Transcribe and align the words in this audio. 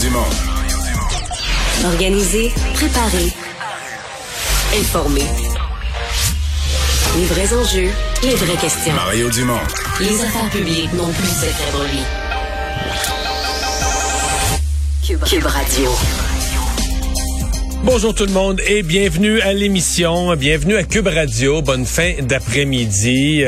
Dumont. 0.00 0.20
Organiser, 1.84 2.50
préparer, 2.72 3.32
informer. 4.78 5.26
Les 7.18 7.24
vrais 7.26 7.54
enjeux, 7.54 7.90
les 8.22 8.34
vraies 8.34 8.56
questions. 8.56 8.94
Mario 8.94 9.28
Dumont. 9.28 9.60
Les 10.00 10.22
affaires 10.22 10.48
publiques 10.50 10.92
n'ont 10.94 11.12
plus 11.12 11.28
cette 11.28 11.90
lui. 11.90 11.98
Cube, 15.06 15.24
Cube 15.24 15.46
Radio. 15.46 15.90
Bonjour 17.84 18.14
tout 18.14 18.26
le 18.26 18.32
monde 18.32 18.60
et 18.66 18.82
bienvenue 18.82 19.40
à 19.40 19.52
l'émission, 19.52 20.34
bienvenue 20.36 20.76
à 20.76 20.84
Cube 20.84 21.08
Radio. 21.08 21.60
Bonne 21.60 21.84
fin 21.84 22.12
d'après-midi. 22.20 23.44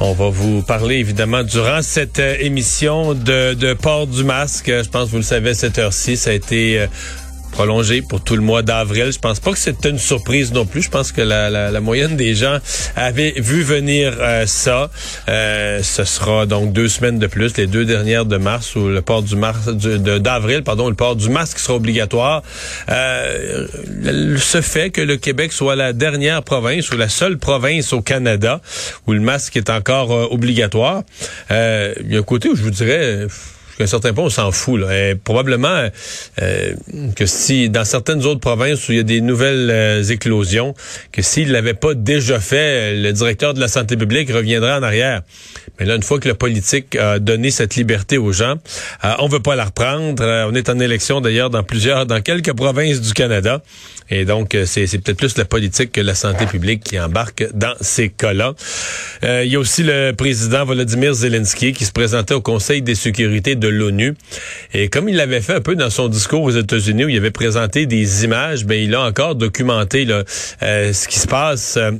Euh, 0.00 0.04
on 0.04 0.12
va 0.12 0.28
vous 0.28 0.62
parler 0.62 0.96
évidemment 0.96 1.42
durant 1.42 1.82
cette 1.82 2.18
euh, 2.18 2.36
émission 2.40 3.14
de, 3.14 3.54
de 3.54 3.74
port 3.74 4.06
du 4.06 4.24
masque. 4.24 4.66
Je 4.68 4.88
pense 4.88 5.06
que 5.06 5.10
vous 5.10 5.16
le 5.18 5.22
savez, 5.22 5.54
cette 5.54 5.78
heure-ci, 5.78 6.16
ça 6.16 6.30
a 6.30 6.32
été 6.32 6.80
euh, 6.80 6.86
prolongé 7.56 8.02
pour 8.02 8.20
tout 8.20 8.36
le 8.36 8.42
mois 8.42 8.60
d'avril. 8.60 9.10
Je 9.10 9.18
pense 9.18 9.40
pas 9.40 9.50
que 9.50 9.58
c'était 9.58 9.88
une 9.88 9.98
surprise 9.98 10.52
non 10.52 10.66
plus. 10.66 10.82
Je 10.82 10.90
pense 10.90 11.10
que 11.10 11.22
la, 11.22 11.48
la, 11.48 11.70
la 11.70 11.80
moyenne 11.80 12.14
des 12.14 12.34
gens 12.34 12.58
avait 12.96 13.32
vu 13.38 13.62
venir 13.62 14.14
euh, 14.20 14.44
ça. 14.44 14.90
Euh, 15.30 15.82
ce 15.82 16.04
sera 16.04 16.44
donc 16.44 16.74
deux 16.74 16.88
semaines 16.88 17.18
de 17.18 17.26
plus, 17.26 17.56
les 17.56 17.66
deux 17.66 17.86
dernières 17.86 18.26
de 18.26 18.36
mars, 18.36 18.76
où 18.76 18.88
le 18.88 19.00
port 19.00 19.22
du 19.22 19.36
mars 19.36 19.68
d'avril, 19.68 20.64
pardon, 20.64 20.90
le 20.90 20.94
port 20.94 21.16
du 21.16 21.30
masque 21.30 21.58
sera 21.58 21.76
obligatoire. 21.76 22.42
Euh, 22.90 23.66
ce 24.36 24.60
fait 24.60 24.90
que 24.90 25.00
le 25.00 25.16
Québec 25.16 25.50
soit 25.54 25.76
la 25.76 25.94
dernière 25.94 26.42
province 26.42 26.90
ou 26.90 26.98
la 26.98 27.08
seule 27.08 27.38
province 27.38 27.94
au 27.94 28.02
Canada 28.02 28.60
où 29.06 29.14
le 29.14 29.20
masque 29.20 29.56
est 29.56 29.70
encore 29.70 30.12
euh, 30.12 30.26
obligatoire. 30.30 31.04
Euh, 31.50 31.94
il 32.04 32.12
y 32.12 32.16
a 32.16 32.18
un 32.18 32.22
côté 32.22 32.50
où 32.50 32.54
je 32.54 32.62
vous 32.62 32.70
dirais 32.70 33.26
qu'à 33.76 33.84
un 33.84 33.86
certain 33.86 34.12
point, 34.12 34.24
on 34.24 34.30
s'en 34.30 34.50
fout. 34.50 34.80
Là. 34.80 35.10
Et 35.10 35.14
probablement 35.14 35.88
euh, 36.42 36.74
que 37.14 37.26
si, 37.26 37.70
dans 37.70 37.84
certaines 37.84 38.24
autres 38.24 38.40
provinces 38.40 38.88
où 38.88 38.92
il 38.92 38.96
y 38.98 39.00
a 39.00 39.04
des 39.04 39.20
nouvelles 39.20 39.70
euh, 39.70 40.02
éclosions, 40.02 40.74
que 41.12 41.22
s'il 41.22 41.52
l'avait 41.52 41.74
pas 41.74 41.94
déjà 41.94 42.40
fait, 42.40 42.94
le 42.94 43.12
directeur 43.12 43.54
de 43.54 43.60
la 43.60 43.68
santé 43.68 43.96
publique 43.96 44.30
reviendrait 44.30 44.72
en 44.72 44.82
arrière. 44.82 45.22
Mais 45.78 45.86
là, 45.86 45.96
une 45.96 46.02
fois 46.02 46.18
que 46.18 46.28
le 46.28 46.34
politique 46.34 46.96
a 46.96 47.18
donné 47.18 47.50
cette 47.50 47.76
liberté 47.76 48.18
aux 48.18 48.32
gens, 48.32 48.56
euh, 49.04 49.14
on 49.18 49.28
veut 49.28 49.40
pas 49.40 49.56
la 49.56 49.66
reprendre. 49.66 50.22
on 50.50 50.54
est 50.54 50.68
en 50.68 50.78
élection 50.80 51.20
d'ailleurs 51.20 51.50
dans 51.50 51.62
plusieurs, 51.62 52.06
dans 52.06 52.20
quelques 52.20 52.54
provinces 52.54 53.00
du 53.00 53.12
Canada. 53.12 53.62
Et 54.08 54.24
donc, 54.24 54.56
c'est, 54.66 54.86
c'est 54.86 54.98
peut-être 54.98 55.18
plus 55.18 55.36
la 55.36 55.44
politique 55.44 55.90
que 55.92 56.00
la 56.00 56.14
santé 56.14 56.46
publique 56.46 56.84
qui 56.84 56.98
embarque 57.00 57.44
dans 57.54 57.74
ces 57.80 58.08
cas-là. 58.08 58.54
il 59.22 59.48
y 59.48 59.56
a 59.56 59.58
aussi 59.58 59.82
le 59.82 60.12
président 60.12 60.64
Volodymyr 60.64 61.12
Zelensky 61.12 61.72
qui 61.72 61.84
se 61.84 61.90
présentait 61.90 62.34
au 62.34 62.40
Conseil 62.40 62.82
des 62.82 62.94
sécurités 62.94 63.56
de 63.56 63.65
l'ONU. 63.68 64.14
Et 64.74 64.88
comme 64.88 65.08
il 65.08 65.16
l'avait 65.16 65.40
fait 65.40 65.54
un 65.54 65.60
peu 65.60 65.76
dans 65.76 65.90
son 65.90 66.08
discours 66.08 66.42
aux 66.42 66.50
États-Unis 66.50 67.04
où 67.04 67.08
il 67.08 67.16
avait 67.16 67.30
présenté 67.30 67.86
des 67.86 68.24
images, 68.24 68.64
ben 68.64 68.80
il 68.80 68.94
a 68.94 69.02
encore 69.02 69.34
documenté 69.34 70.04
là, 70.04 70.24
euh, 70.62 70.92
ce 70.92 71.08
qui 71.08 71.18
se 71.18 71.26
passe. 71.26 71.76
Euh, 71.76 71.92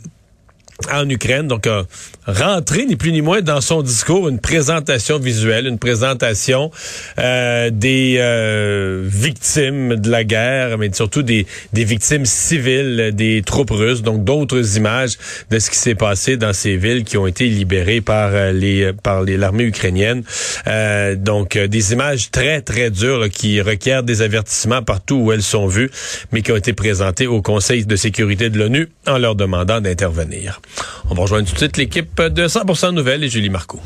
en 0.92 1.08
Ukraine. 1.08 1.48
Donc, 1.48 1.66
euh, 1.66 1.82
rentrer 2.26 2.86
ni 2.86 2.96
plus 2.96 3.12
ni 3.12 3.22
moins 3.22 3.40
dans 3.40 3.60
son 3.60 3.82
discours 3.82 4.28
une 4.28 4.40
présentation 4.40 5.18
visuelle, 5.18 5.66
une 5.66 5.78
présentation 5.78 6.70
euh, 7.18 7.70
des 7.70 8.16
euh, 8.18 9.02
victimes 9.04 9.96
de 9.96 10.10
la 10.10 10.24
guerre, 10.24 10.78
mais 10.78 10.90
surtout 10.92 11.22
des, 11.22 11.46
des 11.72 11.84
victimes 11.84 12.26
civiles 12.26 13.12
des 13.14 13.42
troupes 13.42 13.70
russes. 13.70 14.02
Donc, 14.02 14.24
d'autres 14.24 14.76
images 14.76 15.16
de 15.50 15.58
ce 15.58 15.70
qui 15.70 15.76
s'est 15.76 15.94
passé 15.94 16.36
dans 16.36 16.52
ces 16.52 16.76
villes 16.76 17.04
qui 17.04 17.16
ont 17.16 17.26
été 17.26 17.48
libérées 17.48 18.00
par 18.00 18.30
euh, 18.32 18.52
les 18.52 18.92
par 19.02 19.22
l'armée 19.22 19.64
ukrainienne. 19.64 20.22
Euh, 20.66 21.14
donc, 21.14 21.56
des 21.56 21.92
images 21.92 22.30
très 22.30 22.60
très 22.60 22.90
dures 22.90 23.28
qui 23.30 23.60
requièrent 23.60 24.02
des 24.02 24.22
avertissements 24.22 24.82
partout 24.82 25.16
où 25.16 25.32
elles 25.32 25.42
sont 25.42 25.66
vues, 25.66 25.90
mais 26.32 26.42
qui 26.42 26.52
ont 26.52 26.56
été 26.56 26.72
présentées 26.72 27.26
au 27.26 27.42
Conseil 27.42 27.84
de 27.84 27.96
sécurité 27.96 28.50
de 28.50 28.58
l'ONU 28.58 28.88
en 29.06 29.18
leur 29.18 29.34
demandant 29.34 29.80
d'intervenir. 29.80 30.60
On 31.10 31.14
va 31.14 31.22
rejoindre 31.22 31.46
tout 31.46 31.54
de 31.54 31.58
suite 31.58 31.76
l'équipe 31.76 32.20
de 32.20 32.46
100% 32.46 32.94
Nouvelles 32.94 33.24
et 33.24 33.28
Julie 33.28 33.50
Marco. 33.50 33.78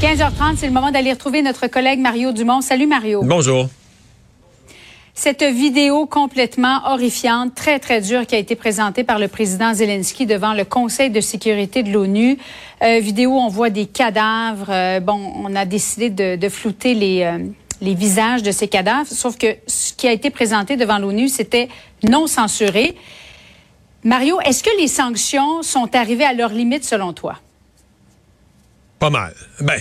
15h30, 0.00 0.56
c'est 0.56 0.66
le 0.66 0.72
moment 0.72 0.90
d'aller 0.90 1.12
retrouver 1.12 1.42
notre 1.42 1.66
collègue 1.66 2.00
Mario 2.00 2.32
Dumont. 2.32 2.60
Salut 2.62 2.86
Mario. 2.86 3.22
Bonjour. 3.22 3.68
Cette 5.14 5.42
vidéo 5.42 6.06
complètement 6.06 6.80
horrifiante, 6.86 7.54
très, 7.54 7.78
très 7.78 8.00
dure, 8.00 8.26
qui 8.26 8.34
a 8.34 8.38
été 8.38 8.54
présentée 8.54 9.04
par 9.04 9.18
le 9.18 9.28
président 9.28 9.74
Zelensky 9.74 10.24
devant 10.24 10.54
le 10.54 10.64
Conseil 10.64 11.10
de 11.10 11.20
sécurité 11.20 11.82
de 11.82 11.92
l'ONU. 11.92 12.38
Euh, 12.82 13.00
vidéo, 13.00 13.32
on 13.32 13.48
voit 13.48 13.68
des 13.68 13.84
cadavres. 13.84 14.70
Euh, 14.70 15.00
bon, 15.00 15.32
on 15.36 15.54
a 15.54 15.66
décidé 15.66 16.08
de, 16.08 16.36
de 16.36 16.48
flouter 16.48 16.94
les, 16.94 17.24
euh, 17.24 17.38
les 17.82 17.94
visages 17.94 18.42
de 18.42 18.50
ces 18.50 18.68
cadavres, 18.68 19.06
sauf 19.10 19.36
que 19.36 19.48
ce 19.66 19.92
qui 19.92 20.08
a 20.08 20.12
été 20.12 20.30
présenté 20.30 20.76
devant 20.76 20.98
l'ONU, 20.98 21.28
c'était 21.28 21.68
non 22.08 22.26
censuré. 22.26 22.94
Mario, 24.04 24.40
est-ce 24.40 24.62
que 24.62 24.80
les 24.80 24.88
sanctions 24.88 25.62
sont 25.62 25.94
arrivées 25.94 26.24
à 26.24 26.32
leur 26.32 26.50
limite 26.50 26.84
selon 26.84 27.12
toi? 27.12 27.38
Pas 28.98 29.10
mal. 29.10 29.34
Ben, 29.60 29.80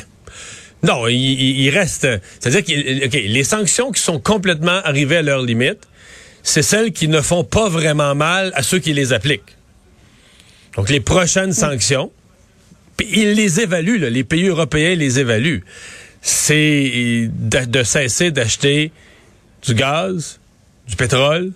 non, 0.83 1.07
il, 1.07 1.69
reste. 1.69 2.07
C'est-à-dire 2.39 2.63
que 2.63 3.17
les 3.17 3.43
sanctions 3.43 3.91
qui 3.91 4.01
sont 4.01 4.19
complètement 4.19 4.81
arrivées 4.83 5.17
à 5.17 5.21
leur 5.21 5.41
limite, 5.41 5.87
c'est 6.43 6.61
celles 6.61 6.91
qui 6.91 7.07
ne 7.07 7.21
font 7.21 7.43
pas 7.43 7.69
vraiment 7.69 8.15
mal 8.15 8.51
à 8.55 8.63
ceux 8.63 8.79
qui 8.79 8.93
les 8.93 9.13
appliquent. 9.13 9.55
Donc, 10.75 10.89
les 10.89 11.01
prochaines 11.01 11.53
sanctions, 11.53 12.11
ils 12.99 13.33
les 13.33 13.59
évaluent, 13.59 13.99
les 14.09 14.23
pays 14.23 14.47
européens 14.47 14.95
les 14.95 15.19
évaluent. 15.19 15.63
C'est 16.21 17.29
de 17.31 17.83
cesser 17.83 18.31
d'acheter 18.31 18.91
du 19.65 19.73
gaz, 19.73 20.39
du 20.87 20.95
pétrole, 20.95 21.53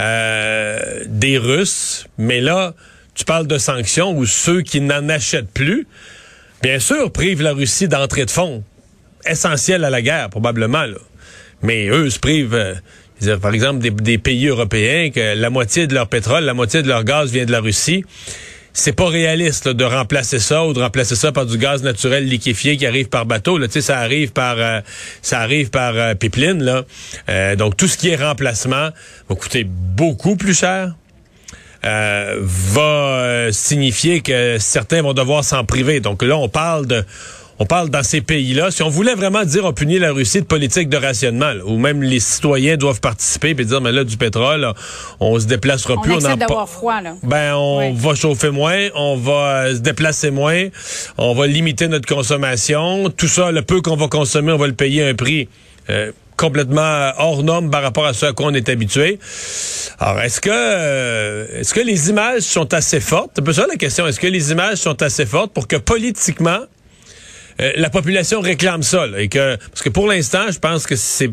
euh, 0.00 1.04
des 1.06 1.38
Russes, 1.38 2.06
mais 2.18 2.40
là, 2.40 2.74
tu 3.14 3.24
parles 3.24 3.46
de 3.46 3.58
sanctions 3.58 4.16
où 4.16 4.26
ceux 4.26 4.62
qui 4.62 4.80
n'en 4.80 5.08
achètent 5.08 5.52
plus, 5.52 5.86
bien 6.62 6.78
sûr, 6.78 7.12
privent 7.12 7.42
la 7.42 7.52
Russie 7.52 7.88
d'entrée 7.88 8.24
de 8.24 8.30
fonds, 8.30 8.64
essentielle 9.26 9.84
à 9.84 9.90
la 9.90 10.02
guerre, 10.02 10.30
probablement, 10.30 10.84
là. 10.84 10.98
Mais 11.62 11.88
eux 11.88 12.08
se 12.08 12.18
privent, 12.18 12.54
euh, 12.54 13.36
par 13.38 13.52
exemple, 13.52 13.80
des, 13.80 13.90
des, 13.90 14.16
pays 14.16 14.46
européens, 14.46 15.10
que 15.10 15.34
la 15.34 15.50
moitié 15.50 15.86
de 15.86 15.92
leur 15.92 16.08
pétrole, 16.08 16.44
la 16.44 16.54
moitié 16.54 16.82
de 16.82 16.88
leur 16.88 17.04
gaz 17.04 17.30
vient 17.30 17.44
de 17.44 17.52
la 17.52 17.60
Russie 17.60 18.04
c'est 18.72 18.92
pas 18.92 19.08
réaliste 19.08 19.68
de 19.68 19.84
remplacer 19.84 20.38
ça 20.38 20.64
ou 20.64 20.72
de 20.72 20.80
remplacer 20.80 21.16
ça 21.16 21.32
par 21.32 21.46
du 21.46 21.58
gaz 21.58 21.82
naturel 21.82 22.26
liquéfié 22.26 22.76
qui 22.76 22.86
arrive 22.86 23.08
par 23.08 23.26
bateau. 23.26 23.58
Là, 23.58 23.66
ça 23.68 23.98
arrive 23.98 24.32
par 24.32 24.56
euh, 24.58 24.80
ça 25.22 25.40
arrive 25.40 25.70
par 25.70 25.94
euh, 25.96 26.14
pipeline. 26.14 26.62
Là. 26.62 26.84
Euh, 27.28 27.56
donc 27.56 27.76
tout 27.76 27.88
ce 27.88 27.96
qui 27.96 28.08
est 28.08 28.16
remplacement 28.16 28.90
va 29.28 29.34
coûter 29.34 29.64
beaucoup 29.64 30.36
plus 30.36 30.58
cher. 30.58 30.94
va 31.82 33.48
signifier 33.52 34.20
que 34.20 34.58
certains 34.58 35.02
vont 35.02 35.14
devoir 35.14 35.44
s'en 35.44 35.64
priver. 35.64 36.00
Donc 36.00 36.22
là, 36.22 36.36
on 36.36 36.48
parle 36.48 36.86
de 36.86 37.04
on 37.60 37.66
parle 37.66 37.90
dans 37.90 38.02
ces 38.02 38.22
pays-là. 38.22 38.70
Si 38.70 38.82
on 38.82 38.88
voulait 38.88 39.14
vraiment 39.14 39.44
dire 39.44 39.66
on 39.66 39.72
punit 39.74 39.98
la 39.98 40.12
Russie 40.12 40.40
de 40.40 40.46
politique 40.46 40.88
de 40.88 40.96
rationnement, 40.96 41.52
où 41.66 41.76
même 41.76 42.02
les 42.02 42.18
citoyens 42.18 42.78
doivent 42.78 43.00
participer 43.00 43.50
et 43.50 43.54
dire 43.54 43.82
mais 43.82 43.92
là 43.92 44.02
du 44.02 44.16
pétrole, 44.16 44.66
on 45.20 45.38
se 45.38 45.44
déplacera 45.44 45.94
on 45.94 46.00
plus, 46.00 46.14
on 46.14 46.36
d'avoir 46.36 46.68
froid 46.68 47.02
là. 47.02 47.14
Ben 47.22 47.54
on 47.54 47.92
va 47.92 48.14
chauffer 48.14 48.48
moins, 48.48 48.88
on 48.94 49.14
va 49.16 49.32
euh, 49.32 49.74
se 49.74 49.80
déplacer 49.80 50.30
moins, 50.30 50.68
on 51.18 51.34
va 51.34 51.46
limiter 51.46 51.86
notre 51.86 52.08
consommation. 52.08 53.10
Tout 53.10 53.28
ça, 53.28 53.52
le 53.52 53.60
peu 53.60 53.82
qu'on 53.82 53.96
va 53.96 54.08
consommer, 54.08 54.52
on 54.52 54.58
va 54.58 54.66
le 54.66 54.72
payer 54.72 55.06
un 55.06 55.14
prix. 55.14 55.48
Euh, 55.90 56.12
complètement 56.38 57.12
hors 57.18 57.42
norme 57.42 57.70
par 57.70 57.82
rapport 57.82 58.06
à 58.06 58.14
ce 58.14 58.24
à 58.24 58.32
quoi 58.32 58.46
on 58.46 58.54
est 58.54 58.70
habitué. 58.70 59.18
Alors, 59.98 60.22
est-ce 60.22 60.40
que 60.40 60.48
euh, 60.50 61.60
est-ce 61.60 61.74
que 61.74 61.80
les 61.80 62.08
images 62.08 62.42
sont 62.42 62.72
assez 62.72 63.00
fortes? 63.00 63.32
C'est 63.34 63.42
un 63.42 63.44
peu 63.44 63.52
ça 63.52 63.66
la 63.68 63.76
question. 63.76 64.06
Est-ce 64.06 64.18
que 64.18 64.26
les 64.26 64.50
images 64.50 64.78
sont 64.78 65.02
assez 65.02 65.26
fortes 65.26 65.52
pour 65.52 65.68
que 65.68 65.76
politiquement, 65.76 66.60
euh, 67.60 67.72
la 67.76 67.90
population 67.90 68.40
réclame 68.40 68.82
ça. 68.82 69.06
et 69.18 69.28
que 69.28 69.56
Parce 69.56 69.82
que 69.82 69.90
pour 69.90 70.06
l'instant, 70.08 70.50
je 70.50 70.58
pense 70.58 70.86
que 70.86 70.96
c'est 70.96 71.30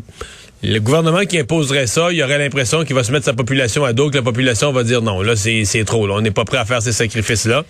le 0.62 0.78
gouvernement 0.80 1.24
qui 1.24 1.38
imposerait 1.38 1.86
ça, 1.86 2.08
il 2.10 2.18
y 2.18 2.22
aurait 2.22 2.38
l'impression 2.38 2.84
qu'il 2.84 2.94
va 2.94 3.04
se 3.04 3.12
mettre 3.12 3.24
sa 3.24 3.32
population 3.32 3.84
à 3.84 3.92
dos, 3.92 4.10
que 4.10 4.16
la 4.16 4.22
population 4.22 4.72
va 4.72 4.82
dire 4.82 5.02
non, 5.02 5.22
là, 5.22 5.36
c'est 5.36 5.84
trop. 5.84 6.06
Là, 6.06 6.14
on 6.14 6.20
n'est 6.20 6.32
pas 6.32 6.44
prêt 6.44 6.58
à 6.58 6.64
faire 6.64 6.82
ces 6.82 6.92
sacrifices-là. 6.92 7.64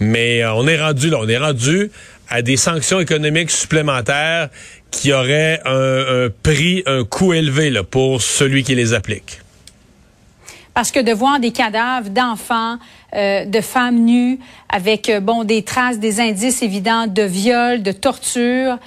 Mais 0.00 0.42
euh, 0.42 0.52
on 0.54 0.66
est 0.66 0.80
rendu 0.80 1.10
là. 1.10 1.18
On 1.20 1.28
est 1.28 1.38
rendu 1.38 1.90
à 2.28 2.42
des 2.42 2.56
sanctions 2.56 3.00
économiques 3.00 3.50
supplémentaires 3.50 4.48
qui 4.90 5.12
auraient 5.12 5.60
un, 5.64 6.28
prix, 6.42 6.82
un 6.86 7.04
coût 7.04 7.32
élevé 7.34 7.72
pour 7.90 8.22
celui 8.22 8.62
qui 8.62 8.74
les 8.74 8.94
applique. 8.94 9.40
Parce 10.74 10.90
que 10.90 11.00
de 11.00 11.12
voir 11.12 11.38
des 11.38 11.52
cadavres 11.52 12.10
d'enfants, 12.10 12.78
euh, 13.14 13.44
de 13.44 13.60
femmes 13.60 14.04
nues, 14.04 14.38
avec 14.70 15.10
euh, 15.10 15.20
bon 15.20 15.44
des 15.44 15.62
traces, 15.62 15.98
des 15.98 16.20
indices 16.20 16.62
évidents 16.62 17.06
de 17.06 17.22
viol, 17.22 17.82
de 17.82 17.92
torture. 17.92 18.78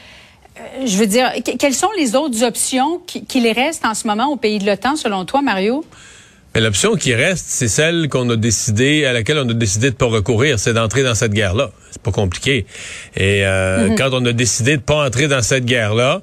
Euh, 0.58 0.86
je 0.86 0.98
veux 0.98 1.06
dire, 1.06 1.32
quelles 1.60 1.76
sont 1.76 1.92
les 1.98 2.16
autres 2.16 2.44
options 2.44 3.02
qui, 3.06 3.26
qui 3.26 3.40
les 3.40 3.52
restent 3.52 3.86
en 3.86 3.94
ce 3.94 4.08
moment 4.08 4.28
au 4.32 4.36
pays 4.36 4.58
de 4.58 4.66
l'OTAN, 4.66 4.96
selon 4.96 5.26
toi, 5.26 5.42
Mario? 5.42 5.86
L'option 6.56 6.96
qui 6.96 7.14
reste, 7.14 7.46
c'est 7.50 7.68
celle 7.68 8.08
qu'on 8.08 8.30
a 8.30 8.38
décidé, 8.38 9.04
à 9.04 9.12
laquelle 9.12 9.38
on 9.40 9.50
a 9.50 9.54
décidé 9.54 9.90
de 9.90 9.96
pas 9.96 10.06
recourir, 10.06 10.58
c'est 10.58 10.74
d'entrer 10.74 11.04
dans 11.04 11.14
cette 11.14 11.34
guerre-là. 11.34 11.72
C'est 11.92 12.02
pas 12.02 12.14
compliqué. 12.14 12.66
Et 13.18 13.46
euh, 13.46 13.90
mm-hmm. 13.90 13.98
quand 13.98 14.10
on 14.14 14.26
a 14.26 14.32
décidé 14.32 14.78
de 14.78 14.82
pas 14.82 15.06
entrer 15.06 15.28
dans 15.28 15.42
cette 15.42 15.66
guerre-là, 15.66 16.22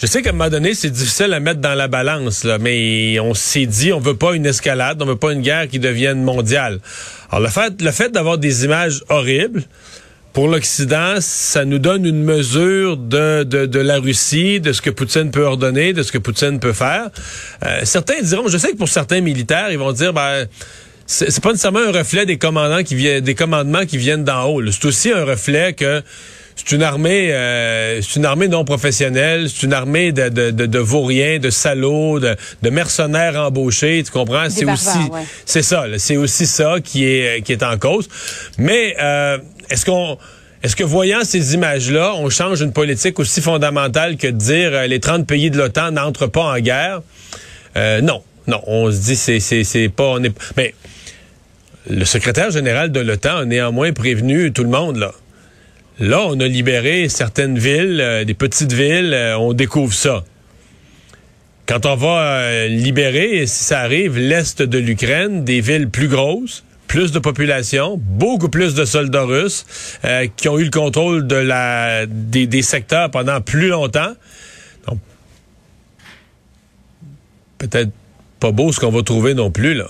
Je 0.00 0.06
sais 0.06 0.22
qu'à 0.22 0.30
un 0.30 0.32
moment 0.32 0.50
donné, 0.50 0.74
c'est 0.74 0.90
difficile 0.90 1.32
à 1.32 1.38
mettre 1.38 1.60
dans 1.60 1.74
la 1.74 1.86
balance, 1.86 2.42
là, 2.42 2.58
mais 2.58 3.20
on 3.20 3.32
s'est 3.32 3.66
dit, 3.66 3.92
on 3.92 4.00
veut 4.00 4.16
pas 4.16 4.34
une 4.34 4.44
escalade, 4.44 5.00
on 5.00 5.06
veut 5.06 5.16
pas 5.16 5.32
une 5.32 5.40
guerre 5.40 5.68
qui 5.68 5.78
devienne 5.78 6.22
mondiale. 6.22 6.80
Alors 7.30 7.42
le 7.42 7.48
fait, 7.48 7.80
le 7.80 7.92
fait 7.92 8.10
d'avoir 8.10 8.38
des 8.38 8.64
images 8.64 9.04
horribles, 9.08 9.62
pour 10.32 10.48
l'Occident, 10.48 11.14
ça 11.20 11.64
nous 11.64 11.78
donne 11.78 12.04
une 12.04 12.24
mesure 12.24 12.96
de, 12.96 13.44
de, 13.44 13.66
de, 13.66 13.78
la 13.78 14.00
Russie, 14.00 14.58
de 14.58 14.72
ce 14.72 14.82
que 14.82 14.90
Poutine 14.90 15.30
peut 15.30 15.44
ordonner, 15.44 15.92
de 15.92 16.02
ce 16.02 16.10
que 16.10 16.18
Poutine 16.18 16.58
peut 16.58 16.72
faire. 16.72 17.10
Euh, 17.64 17.82
certains 17.84 18.20
diront, 18.20 18.48
je 18.48 18.58
sais 18.58 18.72
que 18.72 18.76
pour 18.76 18.88
certains 18.88 19.20
militaires, 19.20 19.70
ils 19.70 19.78
vont 19.78 19.92
dire, 19.92 20.12
ben, 20.12 20.48
c'est 21.06 21.40
pas 21.40 21.50
nécessairement 21.50 21.86
un 21.86 21.92
reflet 21.92 22.26
des 22.26 22.36
commandants 22.36 22.82
qui 22.82 22.96
viennent, 22.96 23.22
des 23.22 23.36
commandements 23.36 23.86
qui 23.86 23.96
viennent 23.96 24.24
d'en 24.24 24.46
haut. 24.46 24.60
C'est 24.72 24.86
aussi 24.86 25.12
un 25.12 25.24
reflet 25.24 25.72
que 25.72 26.02
c'est 26.56 26.72
une 26.72 26.82
armée, 26.82 27.32
euh, 27.32 28.00
c'est 28.00 28.16
une 28.16 28.24
armée 28.24 28.48
non 28.48 28.64
professionnelle, 28.64 29.48
c'est 29.48 29.64
une 29.64 29.72
armée 29.72 30.12
de, 30.12 30.28
de, 30.28 30.50
de, 30.50 30.66
de 30.66 30.78
vauriens, 30.78 31.38
de 31.38 31.50
salauds, 31.50 32.20
de, 32.20 32.36
de, 32.62 32.70
mercenaires 32.70 33.36
embauchés, 33.38 34.02
tu 34.04 34.12
comprends? 34.12 34.48
C'est 34.50 34.64
aussi, 34.64 34.98
c'est 35.44 35.62
ça, 35.62 35.84
c'est 35.98 36.16
aussi 36.16 36.46
ça 36.46 36.76
qui 36.82 37.04
est 37.04 37.42
qui 37.42 37.52
est 37.52 37.62
en 37.62 37.76
cause. 37.76 38.08
Mais 38.58 38.96
euh, 39.00 39.38
est-ce 39.70 39.84
qu'on 39.84 40.16
est-ce 40.62 40.76
que 40.76 40.84
voyant 40.84 41.24
ces 41.24 41.54
images-là, 41.54 42.14
on 42.16 42.30
change 42.30 42.62
une 42.62 42.72
politique 42.72 43.18
aussi 43.18 43.42
fondamentale 43.42 44.16
que 44.16 44.28
de 44.28 44.32
dire 44.38 44.70
euh, 44.72 44.86
les 44.86 45.00
30 45.00 45.26
pays 45.26 45.50
de 45.50 45.58
l'OTAN 45.58 45.90
n'entrent 45.90 46.26
pas 46.28 46.44
en 46.54 46.58
guerre? 46.58 47.02
Euh, 47.76 48.00
Non, 48.00 48.22
non, 48.46 48.62
on 48.66 48.90
se 48.90 48.98
dit 48.98 49.16
c'est 49.16 49.40
c'est 49.40 49.64
c'est 49.64 49.88
pas 49.88 50.04
on 50.04 50.22
est 50.22 50.32
mais 50.56 50.74
le 51.90 52.04
secrétaire 52.04 52.50
général 52.50 52.92
de 52.92 53.00
l'OTAN 53.00 53.36
a 53.38 53.44
néanmoins 53.44 53.92
prévenu 53.92 54.52
tout 54.52 54.62
le 54.64 54.70
monde 54.70 54.96
là. 54.96 55.12
Là, 55.98 56.22
on 56.26 56.40
a 56.40 56.46
libéré 56.46 57.08
certaines 57.08 57.58
villes, 57.58 58.00
euh, 58.00 58.24
des 58.24 58.34
petites 58.34 58.72
villes, 58.72 59.16
on 59.38 59.52
découvre 59.52 59.94
ça. 59.94 60.24
Quand 61.66 61.86
on 61.86 61.96
va 61.96 62.66
libérer, 62.66 63.46
si 63.46 63.64
ça 63.64 63.80
arrive, 63.80 64.18
l'est 64.18 64.60
de 64.60 64.78
l'Ukraine, 64.78 65.44
des 65.44 65.60
villes 65.60 65.88
plus 65.88 66.08
grosses, 66.08 66.64
plus 66.94 67.10
de 67.10 67.18
population, 67.18 67.96
beaucoup 67.98 68.48
plus 68.48 68.74
de 68.74 68.84
soldats 68.84 69.24
russes 69.24 69.66
euh, 70.04 70.28
qui 70.36 70.48
ont 70.48 70.58
eu 70.58 70.64
le 70.64 70.70
contrôle 70.70 71.26
de 71.26 71.34
la 71.34 72.06
des, 72.06 72.46
des 72.46 72.62
secteurs 72.62 73.10
pendant 73.10 73.40
plus 73.40 73.68
longtemps. 73.68 74.12
Peut-être 77.58 77.90
pas 78.38 78.52
beau 78.52 78.70
ce 78.70 78.78
qu'on 78.78 78.90
va 78.90 79.02
trouver 79.02 79.34
non 79.34 79.50
plus 79.50 79.74
là. 79.74 79.88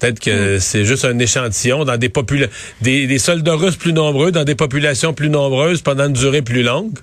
Peut-être 0.00 0.18
que 0.20 0.56
mm. 0.56 0.60
c'est 0.60 0.84
juste 0.84 1.04
un 1.04 1.18
échantillon 1.18 1.84
dans 1.84 1.96
des, 1.96 2.08
popula 2.08 2.46
des, 2.80 3.06
des 3.06 3.18
soldats 3.18 3.54
russes 3.54 3.76
plus 3.76 3.92
nombreux, 3.92 4.32
dans 4.32 4.44
des 4.44 4.54
populations 4.54 5.12
plus 5.12 5.30
nombreuses 5.30 5.82
pendant 5.82 6.06
une 6.06 6.14
durée 6.14 6.42
plus 6.42 6.62
longue. 6.62 6.98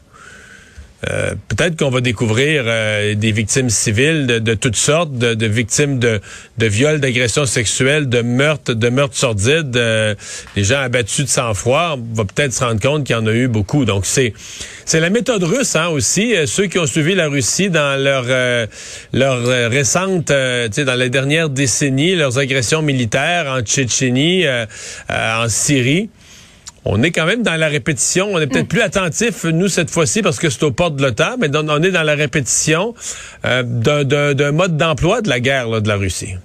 Euh, 1.07 1.35
peut-être 1.47 1.77
qu'on 1.77 1.91
va 1.91 2.01
découvrir 2.01 2.63
euh, 2.65 3.13
des 3.13 3.31
victimes 3.31 3.69
civiles 3.69 4.25
de, 4.25 4.53
toutes 4.55 4.75
sortes, 4.75 5.13
de, 5.13 5.45
victimes 5.45 5.99
de, 5.99 6.19
de 6.57 6.65
viols, 6.65 6.99
d'agressions 6.99 7.45
sexuelles, 7.45 8.09
de 8.09 8.21
meurtres, 8.21 8.73
de 8.73 8.89
meurtres 8.89 9.15
sordides, 9.15 9.77
euh, 9.77 10.15
des 10.55 10.63
gens 10.63 10.79
abattus 10.79 11.25
de 11.25 11.29
sang-froid. 11.29 11.97
On 11.99 12.15
va 12.15 12.25
peut-être 12.25 12.51
se 12.51 12.63
rendre 12.63 12.81
compte 12.81 13.03
qu'il 13.03 13.15
y 13.15 13.19
en 13.19 13.27
a 13.27 13.31
eu 13.31 13.47
beaucoup. 13.47 13.85
Donc 13.85 14.07
c'est 14.07 14.33
c'est 14.85 14.99
la 14.99 15.11
méthode 15.11 15.44
russe 15.44 15.75
hein, 15.75 15.89
aussi. 15.89 16.33
ceux 16.47 16.65
qui 16.65 16.79
ont 16.79 16.88
suivi 16.88 17.13
la 17.13 17.27
Russie 17.27 17.69
dans 17.69 18.01
leur 18.01 18.25
leur 19.13 19.69
récente, 19.69 20.29
dans 20.29 20.99
les 20.99 21.09
dernières 21.09 21.49
décennies, 21.49 22.15
leurs 22.15 22.39
agressions 22.39 22.81
militaires 22.81 23.47
en 23.51 23.61
Tchétchénie, 23.61 24.45
en 25.09 25.49
Syrie 25.49 26.09
on 26.89 27.03
est 27.03 27.11
quand 27.11 27.25
même 27.25 27.43
dans 27.43 27.55
la 27.55 27.67
répétition. 27.67 28.29
On 28.31 28.39
est 28.39 28.47
peut-être 28.47 28.65
mm. 28.65 28.69
plus 28.69 28.81
attentif, 28.81 29.43
nous, 29.43 29.67
cette 29.67 29.89
fois-ci, 29.89 30.21
parce 30.21 30.39
que 30.39 30.49
c'est 30.49 30.63
aux 30.63 30.71
portes 30.71 30.95
de 30.95 31.03
l'OTAN, 31.03 31.35
mais 31.37 31.49
on 31.55 31.83
est 31.83 31.91
dans 31.91 32.03
la 32.03 32.15
répétition 32.15 32.95
euh, 33.45 33.63
d'un 33.63 34.51
mode 34.51 34.77
d'emploi 34.77 35.21
de 35.21 35.29
la 35.29 35.39
guerre 35.39 35.81
de 35.81 35.87
la 35.87 35.95
Russie. 35.95 36.35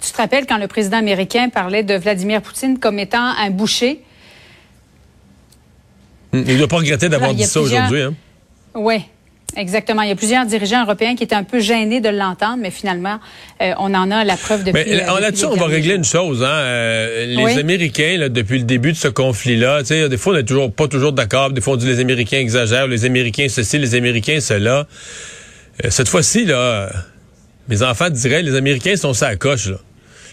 Tu 0.00 0.10
te 0.10 0.16
rappelles 0.16 0.46
quand 0.46 0.58
le 0.58 0.68
président 0.68 0.98
américain 0.98 1.48
parlait 1.50 1.82
de 1.82 1.94
Vladimir 1.94 2.40
Poutine 2.40 2.78
comme 2.78 2.98
étant 2.98 3.34
un 3.38 3.50
boucher? 3.50 4.00
Mm. 6.32 6.42
Il 6.46 6.52
ne 6.54 6.58
doit 6.58 6.68
pas 6.68 6.76
regretter 6.78 7.08
d'avoir 7.08 7.34
dit 7.34 7.44
ça 7.44 7.60
aujourd'hui. 7.60 8.02
Hein? 8.02 8.14
Oui. 8.74 9.04
Exactement. 9.56 10.02
Il 10.02 10.08
y 10.08 10.12
a 10.12 10.16
plusieurs 10.16 10.44
dirigeants 10.44 10.82
européens 10.84 11.16
qui 11.16 11.24
étaient 11.24 11.34
un 11.34 11.44
peu 11.44 11.60
gênés 11.60 12.00
de 12.00 12.10
l'entendre, 12.10 12.58
mais 12.60 12.70
finalement, 12.70 13.18
euh, 13.62 13.72
on 13.78 13.94
en 13.94 14.10
a 14.10 14.22
la 14.22 14.36
preuve 14.36 14.64
depuis. 14.64 14.84
Mais 14.86 15.02
euh, 15.02 15.20
là-dessus, 15.20 15.46
on 15.46 15.56
va 15.56 15.66
régler 15.66 15.94
une 15.94 16.04
chose. 16.04 16.42
Hein? 16.42 16.48
Euh, 16.48 17.26
les 17.26 17.58
Américains, 17.58 18.16
là, 18.18 18.28
depuis 18.28 18.58
le 18.58 18.64
début 18.64 18.92
de 18.92 18.96
ce 18.96 19.08
conflit-là, 19.08 19.82
des 19.82 20.16
fois, 20.18 20.34
on 20.34 20.36
n'est 20.36 20.44
toujours 20.44 20.72
pas 20.72 20.88
toujours 20.88 21.12
d'accord. 21.12 21.50
Des 21.50 21.62
fois, 21.62 21.74
on 21.74 21.76
dit 21.76 21.86
les 21.86 22.00
Américains 22.00 22.38
exagèrent, 22.38 22.86
les 22.86 23.04
Américains 23.06 23.46
ceci, 23.48 23.78
les 23.78 23.94
Américains 23.94 24.40
cela. 24.40 24.86
cette 25.88 26.08
fois-ci, 26.08 26.44
là, 26.44 26.90
mes 27.68 27.82
enfants 27.82 28.10
diraient, 28.10 28.42
les 28.42 28.56
Américains 28.56 28.96
sont 28.96 29.14
ça 29.14 29.28
à 29.28 29.36
coche. 29.36 29.68
Là. 29.68 29.78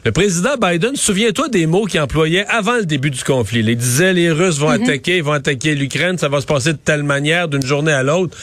Le 0.05 0.11
président 0.11 0.57
Biden, 0.61 0.97
souviens-toi 0.97 1.47
des 1.47 1.65
mots 1.65 1.85
qu'il 1.85 2.01
employait 2.01 2.45
avant 2.47 2.75
le 2.75 2.85
début 2.85 3.09
du 3.09 3.23
conflit. 3.23 3.59
Il 3.59 3.77
disait 3.77 4.11
les 4.11 4.31
Russes 4.31 4.57
vont 4.57 4.69
mm-hmm. 4.69 4.83
attaquer, 4.83 5.17
ils 5.17 5.23
vont 5.23 5.31
attaquer 5.31 5.75
l'Ukraine, 5.75 6.17
ça 6.17 6.27
va 6.27 6.41
se 6.41 6.45
passer 6.45 6.73
de 6.73 6.77
telle 6.77 7.03
manière 7.03 7.47
d'une 7.47 7.65
journée 7.65 7.93
à 7.93 8.03
l'autre 8.03 8.37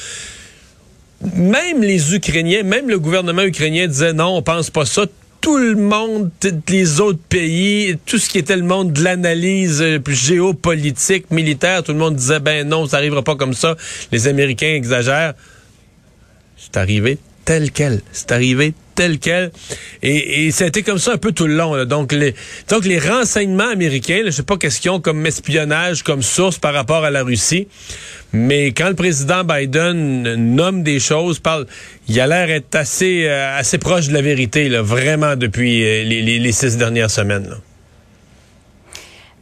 même 1.34 1.82
les 1.82 2.14
Ukrainiens, 2.14 2.62
même 2.62 2.88
le 2.88 2.98
gouvernement 2.98 3.42
ukrainien 3.42 3.86
disait 3.86 4.12
non, 4.12 4.36
on 4.36 4.42
pense 4.42 4.70
pas 4.70 4.86
ça. 4.86 5.06
Tout 5.40 5.56
le 5.56 5.74
monde, 5.74 6.30
les 6.68 7.00
autres 7.00 7.20
pays, 7.30 7.96
tout 8.04 8.18
ce 8.18 8.28
qui 8.28 8.38
était 8.38 8.56
le 8.56 8.62
monde 8.62 8.92
de 8.92 9.02
l'analyse 9.02 9.80
euh, 9.80 9.98
géopolitique, 10.06 11.30
militaire, 11.30 11.82
tout 11.82 11.92
le 11.92 11.98
monde 11.98 12.16
disait 12.16 12.40
ben 12.40 12.68
non, 12.68 12.86
ça 12.86 12.98
arrivera 12.98 13.22
pas 13.22 13.36
comme 13.36 13.54
ça. 13.54 13.76
Les 14.12 14.28
Américains 14.28 14.74
exagèrent. 14.74 15.32
C'est 16.58 16.76
arrivé 16.76 17.18
tel 17.46 17.70
quel. 17.70 18.02
C'est 18.12 18.32
arrivé 18.32 18.74
tel 19.00 19.18
quel. 19.18 19.50
Et, 20.02 20.50
ça 20.50 20.64
a 20.64 20.66
été 20.66 20.82
comme 20.82 20.98
ça 20.98 21.12
un 21.14 21.16
peu 21.16 21.32
tout 21.32 21.46
le 21.46 21.54
long. 21.54 21.86
Donc, 21.86 22.12
les, 22.12 22.34
donc, 22.68 22.84
les 22.84 22.98
renseignements 22.98 23.70
américains, 23.70 24.20
je 24.26 24.30
sais 24.30 24.42
pas 24.42 24.58
qu'est-ce 24.58 24.78
qu'ils 24.78 24.90
ont 24.90 25.00
comme 25.00 25.24
espionnage, 25.24 26.02
comme 26.02 26.22
source 26.22 26.58
par 26.58 26.74
rapport 26.74 27.02
à 27.02 27.10
la 27.10 27.22
Russie. 27.22 27.66
Mais 28.34 28.72
quand 28.72 28.88
le 28.88 28.94
président 28.94 29.42
Biden 29.42 30.34
nomme 30.54 30.82
des 30.82 31.00
choses, 31.00 31.38
parle, 31.38 31.66
il 32.08 32.20
a 32.20 32.26
l'air 32.26 32.46
d'être 32.46 32.74
assez, 32.74 33.24
euh, 33.24 33.58
assez 33.58 33.78
proche 33.78 34.08
de 34.08 34.12
la 34.12 34.20
vérité, 34.20 34.68
là, 34.68 34.82
vraiment 34.82 35.34
depuis 35.34 35.82
euh, 35.82 36.04
les, 36.04 36.52
six 36.52 36.76
dernières 36.76 37.10
semaines. 37.10 37.48
Là. 37.48 37.56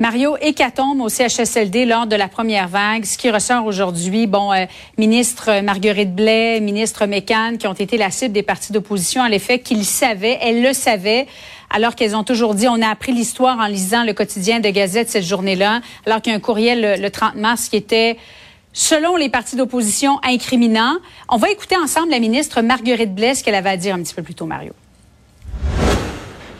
Mario, 0.00 0.36
hécatombe 0.40 1.00
au 1.00 1.08
CHSLD 1.08 1.84
lors 1.84 2.06
de 2.06 2.14
la 2.14 2.28
première 2.28 2.68
vague. 2.68 3.04
Ce 3.04 3.18
qui 3.18 3.32
ressort 3.32 3.66
aujourd'hui, 3.66 4.28
bon, 4.28 4.52
euh, 4.52 4.66
ministre 4.96 5.61
Marguerite 5.61 6.14
Blais, 6.14 6.61
ministre 6.61 7.06
Mécan, 7.06 7.56
qui 7.58 7.66
ont 7.66 7.73
été 7.73 7.99
la 7.99 8.12
cible 8.12 8.32
des 8.32 8.44
partis 8.44 8.73
d'opposition, 8.73 9.25
à 9.25 9.28
l'effet 9.28 9.58
qu'ils 9.58 9.84
savaient, 9.84 10.38
elles 10.40 10.62
le 10.62 10.73
savaient, 10.73 11.26
alors 11.68 11.96
qu'elles 11.96 12.14
ont 12.14 12.23
toujours 12.23 12.54
dit, 12.54 12.68
on 12.68 12.80
a 12.80 12.87
appris 12.87 13.11
l'histoire 13.11 13.58
en 13.58 13.66
lisant 13.66 14.04
le 14.04 14.12
quotidien 14.12 14.61
de 14.61 14.68
Gazette 14.70 15.08
cette 15.11 15.25
journée-là, 15.25 15.80
alors 16.06 16.23
qu'il 16.23 16.30
y 16.30 16.34
a 16.34 16.38
un 16.38 16.40
courriel 16.40 17.00
le, 17.00 17.11
30 17.11 17.34
mars 17.34 17.68
qui 17.68 17.75
était 17.75 18.18
selon 18.73 19.16
les 19.16 19.28
partis 19.28 19.56
d'opposition 19.56 20.20
incriminant. 20.23 20.99
On 21.28 21.38
va 21.38 21.50
écouter 21.50 21.76
ensemble 21.76 22.11
la 22.11 22.20
ministre 22.20 22.62
Marguerite 22.62 23.16
Blais, 23.16 23.34
ce 23.34 23.42
qu'elle 23.42 23.56
avait 23.56 23.70
à 23.70 23.76
dire 23.76 23.96
un 23.96 24.02
petit 24.04 24.14
peu 24.14 24.23
plus 24.23 24.37
tôt, 24.37 24.46
Mario. 24.46 24.75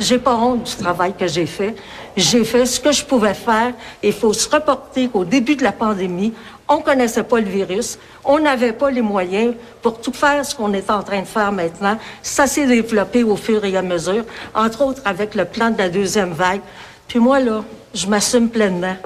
J'ai 0.01 0.19
pas 0.19 0.37
honte 0.37 0.65
du 0.65 0.77
travail 0.77 1.13
que 1.17 1.27
j'ai 1.27 1.47
fait. 1.47 1.75
J'ai 2.19 2.45
fait 2.45 2.67
ce 2.67 2.81
que 2.81 2.91
je 2.91 3.05
pouvais 3.05 3.33
faire. 3.33 3.73
Il 4.03 4.13
faut 4.13 4.33
se 4.33 4.49
reporter 4.49 5.09
qu'au 5.09 5.25
début 5.25 5.55
de 5.55 5.63
la 5.63 5.71
pandémie, 5.71 6.33
on 6.69 6.79
connaissait 6.79 7.23
pas 7.23 7.39
le 7.39 7.49
virus, 7.49 7.97
on 8.25 8.41
n'avait 8.41 8.73
pas 8.73 8.91
les 8.91 9.03
moyens 9.03 9.55
pour 9.81 10.01
tout 10.01 10.13
faire 10.13 10.45
ce 10.45 10.53
qu'on 10.53 10.73
est 10.73 10.91
en 10.91 11.05
train 11.05 11.21
de 11.21 11.27
faire 11.27 11.53
maintenant. 11.53 11.97
Ça 12.21 12.49
s'est 12.49 12.67
développé 12.67 13.23
au 13.23 13.37
fur 13.37 13.65
et 13.65 13.77
à 13.77 13.83
mesure, 13.83 14.25
entre 14.53 14.83
autres 14.83 15.01
avec 15.05 15.37
le 15.37 15.45
plan 15.45 15.71
de 15.71 15.79
la 15.79 15.89
deuxième 15.89 16.33
vague. 16.33 16.61
Puis 17.07 17.21
moi, 17.21 17.39
là, 17.39 17.63
je 17.95 18.09
m'assume 18.09 18.49
pleinement. 18.51 18.97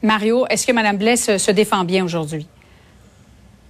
Mario, 0.00 0.46
est-ce 0.48 0.64
que 0.64 0.72
Mme 0.72 0.98
Blais 0.98 1.16
se 1.16 1.50
défend 1.50 1.82
bien 1.82 2.04
aujourd'hui? 2.04 2.46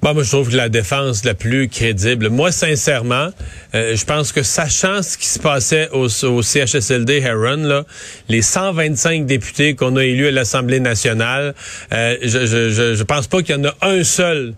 Bah, 0.02 0.14
moi, 0.14 0.22
je 0.22 0.30
trouve 0.30 0.50
que 0.50 0.56
la 0.56 0.70
défense 0.70 1.24
la 1.24 1.34
plus 1.34 1.68
crédible. 1.68 2.30
Moi, 2.30 2.52
sincèrement, 2.52 3.28
euh, 3.74 3.94
je 3.94 4.04
pense 4.06 4.32
que 4.32 4.42
sachant 4.42 5.02
ce 5.02 5.18
qui 5.18 5.26
se 5.26 5.38
passait 5.38 5.90
au, 5.92 6.06
au 6.06 6.42
CHSLD 6.42 7.18
Heron, 7.18 7.56
là, 7.56 7.84
les 8.30 8.40
125 8.40 9.26
députés 9.26 9.74
qu'on 9.74 9.96
a 9.96 10.04
élus 10.04 10.28
à 10.28 10.30
l'Assemblée 10.30 10.80
nationale, 10.80 11.54
euh, 11.92 12.16
je, 12.22 12.46
je, 12.46 12.70
je, 12.70 12.94
je 12.94 13.02
pense 13.02 13.26
pas 13.26 13.42
qu'il 13.42 13.56
y 13.56 13.58
en 13.58 13.64
a 13.64 13.74
un 13.82 14.02
seul 14.02 14.54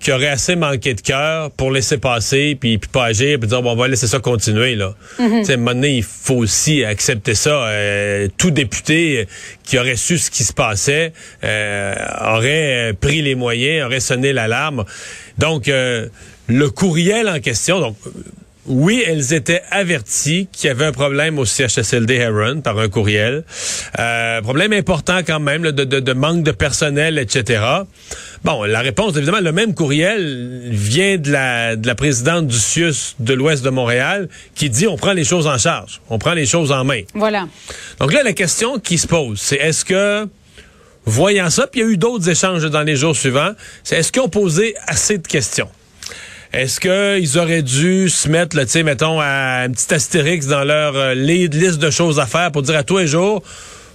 qui 0.00 0.12
aurait 0.12 0.28
assez 0.28 0.56
manqué 0.56 0.94
de 0.94 1.00
cœur 1.00 1.50
pour 1.50 1.70
laisser 1.70 1.98
passer, 1.98 2.56
puis, 2.58 2.78
puis 2.78 2.88
pas 2.90 3.06
agir, 3.06 3.38
puis 3.38 3.48
dire, 3.48 3.62
bon, 3.62 3.72
on 3.72 3.76
va 3.76 3.88
laisser 3.88 4.06
ça 4.06 4.18
continuer. 4.18 4.74
Là. 4.74 4.94
À 5.18 5.22
un 5.22 5.56
moment 5.56 5.72
donné, 5.72 5.96
il 5.96 6.02
faut 6.02 6.36
aussi 6.36 6.84
accepter 6.84 7.34
ça. 7.34 7.50
Euh, 7.50 8.28
tout 8.36 8.50
député 8.50 9.26
qui 9.64 9.78
aurait 9.78 9.96
su 9.96 10.18
ce 10.18 10.30
qui 10.30 10.44
se 10.44 10.52
passait 10.52 11.12
euh, 11.44 11.94
aurait 12.24 12.94
pris 13.00 13.22
les 13.22 13.34
moyens, 13.34 13.86
aurait 13.86 14.00
sonné 14.00 14.32
l'alarme. 14.32 14.84
Donc, 15.38 15.68
euh, 15.68 16.08
le 16.48 16.70
courriel 16.70 17.28
en 17.28 17.40
question, 17.40 17.80
donc 17.80 17.96
oui, 18.68 19.02
elles 19.06 19.32
étaient 19.32 19.62
averties 19.70 20.48
qu'il 20.52 20.68
y 20.68 20.70
avait 20.70 20.86
un 20.86 20.92
problème 20.92 21.38
au 21.38 21.44
CHSLD 21.44 22.14
Heron 22.14 22.60
par 22.60 22.78
un 22.78 22.88
courriel. 22.88 23.44
Euh, 23.98 24.42
problème 24.42 24.72
important 24.72 25.20
quand 25.24 25.40
même 25.40 25.62
de, 25.62 25.70
de, 25.70 26.00
de, 26.00 26.12
manque 26.12 26.42
de 26.42 26.50
personnel, 26.50 27.18
etc. 27.18 27.62
Bon, 28.44 28.64
la 28.64 28.80
réponse, 28.80 29.16
évidemment, 29.16 29.40
le 29.40 29.52
même 29.52 29.74
courriel 29.74 30.68
vient 30.70 31.16
de 31.16 31.30
la, 31.30 31.76
de 31.76 31.86
la 31.86 31.94
présidente 31.94 32.46
du 32.46 32.58
CIUS 32.58 33.16
de 33.18 33.34
l'Ouest 33.34 33.64
de 33.64 33.70
Montréal 33.70 34.28
qui 34.54 34.70
dit 34.70 34.86
on 34.86 34.96
prend 34.96 35.12
les 35.12 35.24
choses 35.24 35.46
en 35.46 35.58
charge, 35.58 36.00
on 36.10 36.18
prend 36.18 36.34
les 36.34 36.46
choses 36.46 36.72
en 36.72 36.84
main. 36.84 37.02
Voilà. 37.14 37.48
Donc 37.98 38.12
là, 38.12 38.22
la 38.22 38.32
question 38.32 38.78
qui 38.78 38.98
se 38.98 39.06
pose, 39.06 39.40
c'est 39.40 39.56
est-ce 39.56 39.84
que 39.84 40.28
voyant 41.04 41.50
ça, 41.50 41.66
puis 41.66 41.80
il 41.80 41.84
y 41.84 41.86
a 41.86 41.92
eu 41.92 41.96
d'autres 41.96 42.28
échanges 42.28 42.64
dans 42.64 42.82
les 42.82 42.96
jours 42.96 43.16
suivants, 43.16 43.52
c'est 43.84 43.96
est-ce 43.96 44.12
qu'ils 44.12 44.22
ont 44.22 44.28
posé 44.28 44.74
assez 44.86 45.18
de 45.18 45.26
questions? 45.26 45.68
Est-ce 46.52 46.80
qu'ils 46.80 47.38
auraient 47.38 47.62
dû 47.62 48.08
se 48.08 48.28
mettre, 48.28 48.58
tu 48.58 48.68
sais, 48.68 48.82
mettons, 48.82 49.20
à 49.20 49.62
un 49.64 49.70
petit 49.70 49.92
astérix 49.92 50.46
dans 50.46 50.64
leur 50.64 50.96
euh, 50.96 51.14
liste 51.14 51.78
de 51.78 51.90
choses 51.90 52.18
à 52.18 52.26
faire 52.26 52.50
pour 52.52 52.62
dire 52.62 52.76
à 52.76 52.82
tous 52.82 52.98
les 52.98 53.06
jours, 53.06 53.42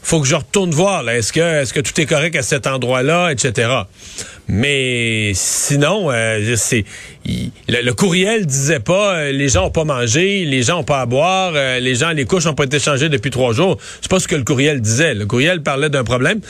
faut 0.01 0.21
que 0.21 0.27
je 0.27 0.35
retourne 0.35 0.71
voir. 0.71 1.07
Est-ce 1.09 1.31
que, 1.31 1.61
est-ce 1.61 1.73
que 1.73 1.79
tout 1.79 1.99
est 1.99 2.05
correct 2.05 2.35
à 2.35 2.41
cet 2.41 2.67
endroit-là, 2.67 3.31
etc. 3.31 3.69
Mais 4.47 5.31
sinon, 5.33 6.11
euh, 6.11 6.55
c'est 6.57 6.83
le, 7.69 7.91
courriel 7.91 8.45
disait 8.45 8.79
pas 8.79 9.15
euh, 9.15 9.31
les 9.31 9.47
gens 9.47 9.67
ont 9.67 9.71
pas 9.71 9.85
mangé, 9.85 10.43
les 10.43 10.63
gens 10.63 10.79
ont 10.79 10.83
pas 10.83 11.01
à 11.01 11.05
boire, 11.05 11.53
euh, 11.55 11.79
les 11.79 11.95
gens 11.95 12.09
les 12.09 12.25
couches 12.25 12.47
ont 12.47 12.53
pas 12.53 12.65
été 12.65 12.79
changées 12.79 13.07
depuis 13.07 13.31
trois 13.31 13.53
jours. 13.53 13.77
C'est 14.01 14.11
pas 14.11 14.19
ce 14.19 14.27
que 14.27 14.35
le 14.35 14.43
courriel 14.43 14.81
disait. 14.81 15.13
Le 15.13 15.25
courriel 15.25 15.61
parlait 15.61 15.89
d'un 15.89 16.03
problème. 16.03 16.41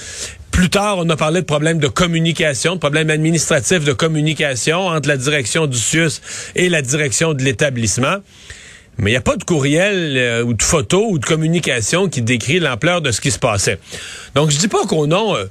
Plus 0.51 0.69
tard, 0.69 0.97
on 0.97 1.09
a 1.09 1.15
parlé 1.15 1.41
de 1.41 1.45
problèmes 1.45 1.79
de 1.79 1.87
communication, 1.87 2.75
de 2.75 2.79
problèmes 2.79 3.09
administratifs 3.09 3.85
de 3.85 3.93
communication 3.93 4.87
entre 4.87 5.07
la 5.07 5.17
direction 5.17 5.67
du 5.67 5.77
CIUS 5.77 6.21
et 6.55 6.69
la 6.69 6.81
direction 6.81 7.33
de 7.33 7.43
l'établissement. 7.43 8.17
Mais 9.01 9.09
il 9.09 9.13
n'y 9.13 9.17
a 9.17 9.21
pas 9.21 9.35
de 9.35 9.43
courriel 9.43 10.15
euh, 10.15 10.43
ou 10.43 10.53
de 10.53 10.61
photo 10.61 11.07
ou 11.09 11.17
de 11.17 11.25
communication 11.25 12.07
qui 12.07 12.21
décrit 12.21 12.59
l'ampleur 12.59 13.01
de 13.01 13.11
ce 13.11 13.19
qui 13.19 13.31
se 13.31 13.39
passait. 13.39 13.79
Donc, 14.35 14.51
je 14.51 14.59
dis 14.59 14.67
pas 14.67 14.85
qu'au 14.85 15.07
nom, 15.07 15.35
euh, 15.35 15.45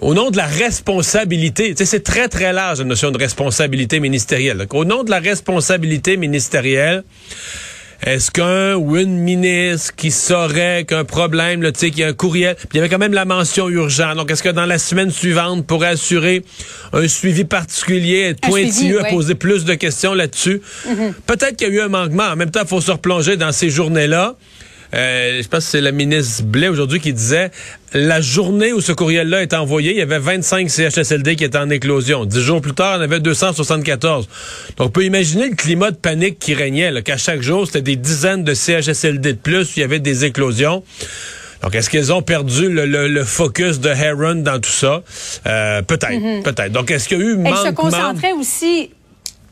au 0.00 0.14
nom 0.14 0.30
de 0.30 0.36
la 0.36 0.46
responsabilité, 0.46 1.74
c'est 1.76 2.04
très, 2.04 2.28
très 2.28 2.52
large 2.52 2.78
la 2.78 2.84
notion 2.84 3.10
de 3.10 3.18
responsabilité 3.18 3.98
ministérielle. 3.98 4.56
Donc, 4.56 4.74
au 4.74 4.84
nom 4.84 5.02
de 5.02 5.10
la 5.10 5.18
responsabilité 5.18 6.16
ministérielle, 6.16 7.02
est-ce 8.04 8.30
qu'un 8.30 8.74
ou 8.74 8.96
une 8.96 9.16
ministre 9.18 9.94
qui 9.94 10.10
saurait 10.10 10.84
qu'un 10.84 11.04
problème, 11.04 11.62
tu 11.62 11.70
sais, 11.78 11.90
qu'il 11.90 12.00
y 12.00 12.04
a 12.04 12.08
un 12.08 12.12
courriel, 12.12 12.56
puis 12.56 12.68
il 12.74 12.76
y 12.76 12.80
avait 12.80 12.88
quand 12.88 12.98
même 12.98 13.12
la 13.12 13.24
mention 13.24 13.68
urgente. 13.68 14.16
Donc, 14.16 14.30
est-ce 14.30 14.42
que 14.42 14.48
dans 14.48 14.66
la 14.66 14.78
semaine 14.78 15.10
suivante, 15.10 15.66
pour 15.66 15.84
assurer 15.84 16.44
un 16.92 17.06
suivi 17.06 17.44
particulier, 17.44 18.30
être 18.30 18.40
pointilleux, 18.40 19.02
poser 19.10 19.34
plus 19.34 19.64
de 19.64 19.74
questions 19.74 20.14
là-dessus, 20.14 20.60
mm-hmm. 20.86 21.12
peut-être 21.26 21.56
qu'il 21.56 21.68
y 21.68 21.70
a 21.70 21.74
eu 21.74 21.80
un 21.80 21.88
manquement. 21.88 22.24
En 22.24 22.36
même 22.36 22.50
temps, 22.50 22.62
il 22.62 22.68
faut 22.68 22.80
se 22.80 22.90
replonger 22.90 23.36
dans 23.36 23.52
ces 23.52 23.70
journées-là. 23.70 24.36
Euh, 24.94 25.42
je 25.42 25.48
pense 25.48 25.64
que 25.64 25.70
c'est 25.70 25.80
la 25.80 25.92
ministre 25.92 26.42
Blais 26.44 26.68
aujourd'hui 26.68 27.00
qui 27.00 27.12
disait 27.12 27.50
la 27.94 28.20
journée 28.20 28.72
où 28.72 28.80
ce 28.80 28.92
courriel-là 28.92 29.42
est 29.42 29.54
envoyé, 29.54 29.92
il 29.92 29.98
y 29.98 30.02
avait 30.02 30.18
25 30.18 30.68
CHSLD 30.68 31.36
qui 31.36 31.44
étaient 31.44 31.58
en 31.58 31.70
éclosion. 31.70 32.24
Dix 32.24 32.40
jours 32.40 32.60
plus 32.60 32.74
tard, 32.74 32.94
il 32.94 32.98
y 32.98 33.00
en 33.00 33.04
avait 33.04 33.20
274. 33.20 34.28
Donc, 34.76 34.88
on 34.88 34.90
peut 34.90 35.04
imaginer 35.04 35.48
le 35.48 35.56
climat 35.56 35.90
de 35.90 35.96
panique 35.96 36.38
qui 36.38 36.54
régnait, 36.54 37.02
qu'à 37.02 37.16
chaque 37.16 37.42
jour, 37.42 37.66
c'était 37.66 37.82
des 37.82 37.96
dizaines 37.96 38.44
de 38.44 38.54
CHSLD 38.54 39.32
de 39.32 39.38
plus, 39.38 39.76
il 39.76 39.80
y 39.80 39.82
avait 39.82 40.00
des 40.00 40.24
éclosions. 40.24 40.82
Donc, 41.62 41.74
est-ce 41.74 41.90
qu'ils 41.90 42.12
ont 42.12 42.22
perdu 42.22 42.68
le, 42.68 43.24
focus 43.24 43.78
de 43.78 43.88
Heron 43.88 44.36
dans 44.36 44.58
tout 44.58 44.70
ça? 44.70 45.02
Euh, 45.46 45.82
peut-être, 45.82 46.10
mm-hmm. 46.10 46.42
peut-être. 46.42 46.72
Donc, 46.72 46.90
est-ce 46.90 47.08
qu'il 47.08 47.18
y 47.18 47.22
a 47.22 47.24
eu 47.24 47.36
manquement... 47.36 47.62
Elle 47.64 47.70
se 47.70 47.74
concentrait 47.74 48.32
aussi 48.32 48.90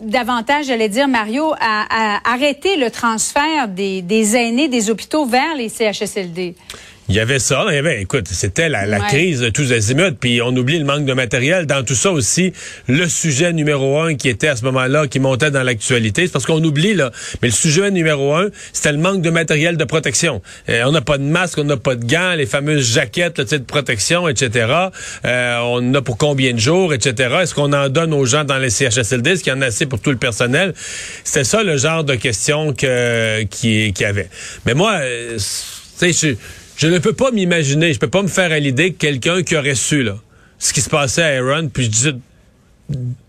davantage, 0.02 0.66
j'allais 0.66 0.88
dire, 0.88 1.08
Mario, 1.08 1.52
à, 1.60 2.20
arrêter 2.30 2.76
le 2.76 2.90
transfert 2.90 3.68
des, 3.68 4.02
des 4.02 4.36
aînés 4.36 4.68
des 4.68 4.90
hôpitaux 4.90 5.26
vers 5.26 5.54
les 5.56 5.68
CHSLD. 5.68 6.54
Il 7.10 7.16
y 7.16 7.18
avait 7.18 7.40
ça. 7.40 7.66
Il 7.70 7.74
y 7.74 7.78
avait, 7.78 8.02
écoute, 8.02 8.28
c'était 8.30 8.68
la, 8.68 8.86
la 8.86 9.00
crise 9.00 9.40
de 9.40 9.48
tous 9.48 9.72
azimuts. 9.72 10.12
Puis 10.12 10.40
on 10.40 10.54
oublie 10.54 10.78
le 10.78 10.84
manque 10.84 11.06
de 11.06 11.12
matériel. 11.12 11.66
Dans 11.66 11.84
tout 11.84 11.96
ça 11.96 12.12
aussi, 12.12 12.52
le 12.86 13.08
sujet 13.08 13.52
numéro 13.52 13.98
un 13.98 14.14
qui 14.14 14.28
était 14.28 14.46
à 14.46 14.54
ce 14.54 14.64
moment-là, 14.66 15.08
qui 15.08 15.18
montait 15.18 15.50
dans 15.50 15.64
l'actualité, 15.64 16.26
c'est 16.26 16.32
parce 16.32 16.46
qu'on 16.46 16.62
oublie, 16.62 16.94
là. 16.94 17.10
Mais 17.42 17.48
le 17.48 17.54
sujet 17.54 17.90
numéro 17.90 18.36
un, 18.36 18.50
c'était 18.72 18.92
le 18.92 18.98
manque 18.98 19.22
de 19.22 19.30
matériel 19.30 19.76
de 19.76 19.82
protection. 19.82 20.40
Euh, 20.68 20.84
on 20.86 20.92
n'a 20.92 21.00
pas 21.00 21.18
de 21.18 21.24
masque, 21.24 21.58
on 21.58 21.64
n'a 21.64 21.76
pas 21.76 21.96
de 21.96 22.04
gants, 22.04 22.34
les 22.36 22.46
fameuses 22.46 22.88
jaquettes 22.94 23.38
là, 23.38 23.44
de 23.44 23.64
protection, 23.64 24.28
etc. 24.28 24.72
Euh, 25.24 25.58
on 25.64 25.90
en 25.90 25.94
a 25.94 26.02
pour 26.02 26.16
combien 26.16 26.52
de 26.52 26.60
jours, 26.60 26.94
etc. 26.94 27.38
Est-ce 27.42 27.56
qu'on 27.56 27.72
en 27.72 27.88
donne 27.88 28.14
aux 28.14 28.24
gens 28.24 28.44
dans 28.44 28.58
les 28.58 28.70
CHSLD? 28.70 29.30
Est-ce 29.30 29.42
qu'il 29.42 29.52
y 29.52 29.56
en 29.56 29.62
a 29.62 29.66
assez 29.66 29.86
pour 29.86 29.98
tout 29.98 30.10
le 30.10 30.16
personnel? 30.16 30.74
C'était 31.24 31.42
ça 31.42 31.64
le 31.64 31.76
genre 31.76 32.04
de 32.04 32.14
questions 32.14 32.72
que, 32.72 33.42
qui, 33.50 33.92
qui 33.94 34.04
avait. 34.04 34.28
Mais 34.64 34.74
moi, 34.74 35.00
tu 35.00 35.40
sais, 35.40 36.12
je 36.12 36.36
je 36.80 36.86
ne 36.86 36.98
peux 36.98 37.12
pas 37.12 37.30
m'imaginer, 37.30 37.92
je 37.92 37.98
peux 37.98 38.08
pas 38.08 38.22
me 38.22 38.28
faire 38.28 38.52
à 38.52 38.58
l'idée 38.58 38.92
que 38.92 38.96
quelqu'un 38.96 39.42
qui 39.42 39.54
aurait 39.54 39.74
su 39.74 40.02
là, 40.02 40.16
ce 40.58 40.72
qui 40.72 40.80
se 40.80 40.88
passait 40.88 41.22
à 41.22 41.26
Aaron, 41.36 41.68
puis 41.68 41.84
je 41.84 41.90
dis 41.90 42.12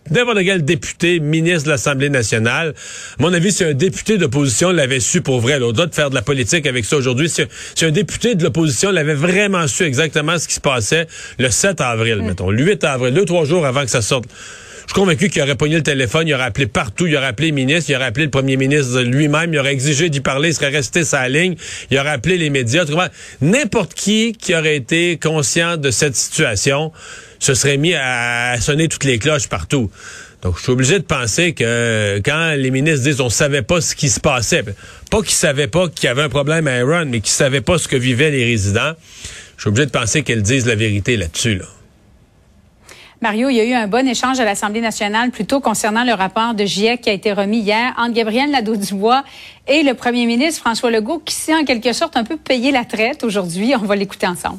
n'importe 0.09 0.39
quel 0.45 0.63
député, 0.63 1.19
ministre 1.19 1.65
de 1.65 1.71
l'Assemblée 1.71 2.09
nationale. 2.09 2.73
À 3.19 3.21
mon 3.21 3.33
avis, 3.33 3.51
si 3.51 3.65
un 3.65 3.73
député 3.73 4.17
d'opposition 4.17 4.71
l'avait 4.71 5.01
su 5.01 5.21
pour 5.21 5.41
vrai, 5.41 5.59
au-delà 5.59 5.87
de 5.87 5.93
faire 5.93 6.09
de 6.09 6.15
la 6.15 6.21
politique 6.21 6.65
avec 6.65 6.85
ça 6.85 6.95
aujourd'hui, 6.95 7.29
si, 7.29 7.43
un 7.83 7.91
député 7.91 8.35
de 8.35 8.43
l'opposition 8.45 8.89
l'avait 8.89 9.15
vraiment 9.15 9.67
su 9.67 9.83
exactement 9.83 10.39
ce 10.39 10.47
qui 10.47 10.53
se 10.53 10.61
passait 10.61 11.07
le 11.37 11.49
7 11.49 11.81
avril, 11.81 12.21
mettons, 12.21 12.51
le 12.51 12.63
8 12.63 12.85
avril, 12.85 13.13
deux, 13.13 13.25
trois 13.25 13.43
jours 13.43 13.65
avant 13.65 13.83
que 13.83 13.91
ça 13.91 14.01
sorte. 14.01 14.29
Je 14.87 14.93
suis 14.93 15.01
convaincu 15.01 15.29
qu'il 15.29 15.41
aurait 15.41 15.55
pogné 15.55 15.75
le 15.75 15.83
téléphone, 15.83 16.27
il 16.27 16.33
aurait 16.33 16.45
appelé 16.45 16.65
partout, 16.65 17.07
il 17.07 17.15
aurait 17.15 17.27
appelé 17.27 17.47
les 17.47 17.53
ministres, 17.53 17.89
il 17.89 17.95
aurait 17.95 18.05
appelé 18.05 18.25
le 18.25 18.31
premier 18.31 18.57
ministre 18.57 19.01
lui-même, 19.01 19.53
il 19.53 19.59
aurait 19.59 19.73
exigé 19.73 20.09
d'y 20.09 20.21
parler, 20.21 20.49
il 20.49 20.55
serait 20.55 20.69
resté 20.69 21.03
sa 21.03 21.29
ligne, 21.29 21.55
il 21.89 21.97
aurait 21.97 22.09
appelé 22.09 22.37
les 22.37 22.49
médias. 22.49 22.85
N'importe 23.41 23.93
qui 23.93 24.33
qui 24.33 24.55
aurait 24.55 24.75
été 24.75 25.17
conscient 25.17 25.77
de 25.77 25.91
cette 25.91 26.15
situation 26.15 26.91
se 27.39 27.53
serait 27.53 27.77
mis 27.77 27.93
à 27.93 28.59
sonner 28.59 28.87
toutes 28.87 29.03
les 29.03 29.19
cloches 29.19 29.47
partout. 29.47 29.89
Donc, 30.41 30.57
je 30.57 30.63
suis 30.63 30.71
obligé 30.71 30.97
de 30.97 31.03
penser 31.03 31.53
que 31.53 32.19
quand 32.25 32.55
les 32.57 32.71
ministres 32.71 33.03
disent 33.03 33.21
on 33.21 33.29
savait 33.29 33.61
pas 33.61 33.79
ce 33.79 33.95
qui 33.95 34.09
se 34.09 34.19
passait, 34.19 34.63
pas 35.11 35.21
qu'ils 35.21 35.31
savaient 35.31 35.67
pas 35.67 35.87
qu'il 35.87 36.07
y 36.07 36.09
avait 36.09 36.23
un 36.23 36.29
problème 36.29 36.67
à 36.67 36.73
Aaron, 36.73 37.05
mais 37.05 37.19
qu'ils 37.19 37.31
savaient 37.31 37.61
pas 37.61 37.77
ce 37.77 37.87
que 37.87 37.95
vivaient 37.95 38.31
les 38.31 38.45
résidents, 38.45 38.93
je 39.57 39.61
suis 39.61 39.69
obligé 39.69 39.85
de 39.85 39.91
penser 39.91 40.23
qu'elles 40.23 40.41
disent 40.41 40.65
la 40.65 40.75
vérité 40.75 41.17
là-dessus. 41.17 41.55
Là. 41.55 41.65
Mario, 43.21 43.49
il 43.49 43.55
y 43.55 43.59
a 43.59 43.65
eu 43.65 43.73
un 43.73 43.85
bon 43.85 44.07
échange 44.07 44.39
à 44.39 44.45
l'Assemblée 44.45 44.81
nationale 44.81 45.29
plutôt 45.29 45.59
concernant 45.59 46.03
le 46.03 46.13
rapport 46.13 46.55
de 46.55 46.65
GIEC 46.65 47.01
qui 47.01 47.09
a 47.11 47.13
été 47.13 47.31
remis 47.31 47.59
hier 47.59 47.93
entre 47.99 48.13
Gabriel 48.13 48.49
Nadeau-Dubois 48.49 49.23
et 49.67 49.83
le 49.83 49.93
premier 49.93 50.25
ministre 50.25 50.61
François 50.61 50.89
Legault 50.89 51.21
qui 51.23 51.35
s'est 51.35 51.53
en 51.53 51.63
quelque 51.63 51.93
sorte 51.93 52.17
un 52.17 52.23
peu 52.23 52.35
payé 52.35 52.71
la 52.71 52.83
traite 52.83 53.23
aujourd'hui. 53.23 53.75
On 53.79 53.85
va 53.85 53.95
l'écouter 53.95 54.25
ensemble. 54.25 54.57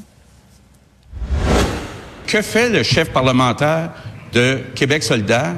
Que 2.24 2.40
fait 2.40 2.70
le 2.70 2.84
chef 2.84 3.10
parlementaire 3.10 3.90
de 4.32 4.60
Québec 4.76 5.02
solidaire? 5.02 5.54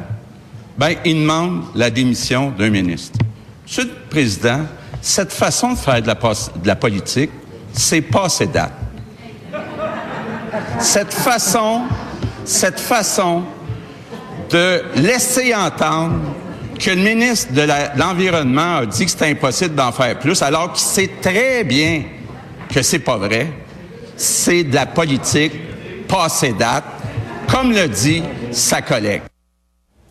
Ben, 0.78 0.94
il 1.04 1.20
demande 1.20 1.64
la 1.74 1.90
démission 1.90 2.52
d'un 2.52 2.70
ministre. 2.70 3.18
Monsieur 3.64 3.84
le 3.84 4.08
Président, 4.08 4.60
cette 5.02 5.30
façon 5.30 5.72
de 5.72 5.76
faire 5.76 6.00
de 6.00 6.06
la, 6.06 6.14
de 6.14 6.66
la 6.66 6.76
politique, 6.76 7.30
c'est 7.70 8.00
passé 8.00 8.46
date. 8.46 8.72
Cette 10.80 11.12
façon 11.12 11.82
cette 12.44 12.80
façon 12.80 13.42
de 14.50 14.82
laisser 14.96 15.54
entendre 15.54 16.20
que 16.78 16.90
le 16.90 17.02
ministre 17.02 17.52
de 17.52 17.62
l'Environnement 17.98 18.78
a 18.78 18.86
dit 18.86 19.04
que 19.04 19.10
c'était 19.10 19.30
impossible 19.30 19.74
d'en 19.74 19.92
faire 19.92 20.18
plus, 20.18 20.42
alors 20.42 20.72
qu'il 20.72 20.84
sait 20.84 21.10
très 21.20 21.64
bien 21.64 22.02
que 22.72 22.82
c'est 22.82 22.98
pas 22.98 23.16
vrai. 23.16 23.48
C'est 24.16 24.64
de 24.64 24.74
la 24.74 24.86
politique 24.86 25.52
passée 26.08 26.52
date, 26.52 26.84
comme 27.48 27.72
le 27.72 27.88
dit 27.88 28.22
sa 28.50 28.82
collègue. 28.82 29.22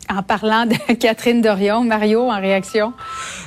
En 0.10 0.22
parlant 0.22 0.66
de 0.66 0.76
Catherine 1.00 1.42
Dorion, 1.42 1.84
Mario, 1.84 2.30
en 2.30 2.40
réaction? 2.40 2.94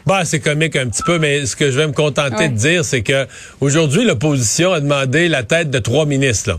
Bah, 0.07 0.25
c'est 0.25 0.41
comique 0.41 0.77
un 0.77 0.89
petit 0.89 1.03
peu, 1.03 1.19
mais 1.19 1.45
ce 1.47 1.55
que 1.55 1.71
je 1.71 1.79
vais 1.79 1.87
me 1.87 1.93
contenter 1.93 2.49
de 2.49 2.55
dire, 2.55 2.85
c'est 2.85 3.03
que 3.03 3.27
aujourd'hui, 3.61 4.05
l'opposition 4.05 4.73
a 4.73 4.81
demandé 4.81 5.29
la 5.29 5.43
tête 5.43 5.71
de 5.71 5.79
trois 5.79 6.07
ministres. 6.07 6.51
Là. 6.51 6.59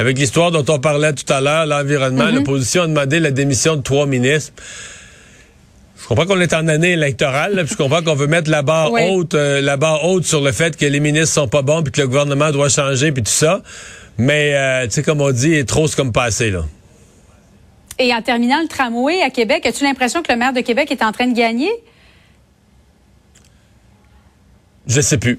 Avec 0.00 0.18
l'histoire 0.18 0.50
dont 0.50 0.64
on 0.66 0.78
parlait 0.78 1.12
tout 1.12 1.30
à 1.30 1.42
l'heure, 1.42 1.66
l'environnement, 1.66 2.24
mhm. 2.24 2.36
l'opposition 2.36 2.84
a 2.84 2.86
demandé 2.86 3.20
la 3.20 3.32
démission 3.32 3.76
de 3.76 3.82
trois 3.82 4.06
ministres. 4.06 4.54
Je 6.00 6.06
comprends 6.08 6.24
qu'on 6.24 6.40
est 6.40 6.54
en 6.54 6.68
année 6.68 6.92
électorale, 6.92 7.54
puis 7.66 7.72
je 7.72 7.76
comprends 7.76 8.02
qu'on 8.02 8.14
veut 8.14 8.26
mettre 8.26 8.50
la 8.50 8.62
barre 8.62 8.90
haute, 8.92 9.34
euh, 9.34 9.60
la 9.60 9.76
barre 9.76 10.02
haute 10.06 10.24
sur 10.24 10.40
le 10.40 10.52
fait 10.52 10.74
que 10.74 10.86
les 10.86 11.00
ministres 11.00 11.34
sont 11.34 11.48
pas 11.48 11.60
bons, 11.60 11.82
puis 11.82 11.92
que 11.92 12.00
le 12.00 12.06
gouvernement 12.06 12.50
doit 12.50 12.70
changer, 12.70 13.12
puis 13.12 13.22
tout 13.22 13.30
ça. 13.30 13.60
Mais 14.16 14.54
euh, 14.54 14.86
tu 14.86 14.92
sais, 14.92 15.02
comme 15.02 15.20
on 15.20 15.32
dit, 15.32 15.66
trop 15.66 15.86
c'est 15.86 15.96
comme 15.96 16.12
passé 16.12 16.50
là. 16.50 16.64
Et 17.98 18.14
en 18.14 18.22
terminant 18.22 18.62
le 18.62 18.68
tramway 18.68 19.20
à 19.20 19.28
Québec, 19.28 19.66
as-tu 19.66 19.84
l'impression 19.84 20.22
que 20.22 20.32
le 20.32 20.38
maire 20.38 20.54
de 20.54 20.62
Québec 20.62 20.90
est 20.90 21.02
en 21.02 21.12
train 21.12 21.26
de 21.26 21.36
gagner? 21.36 21.70
Je 24.86 25.02
sais 25.02 25.18
plus. 25.18 25.38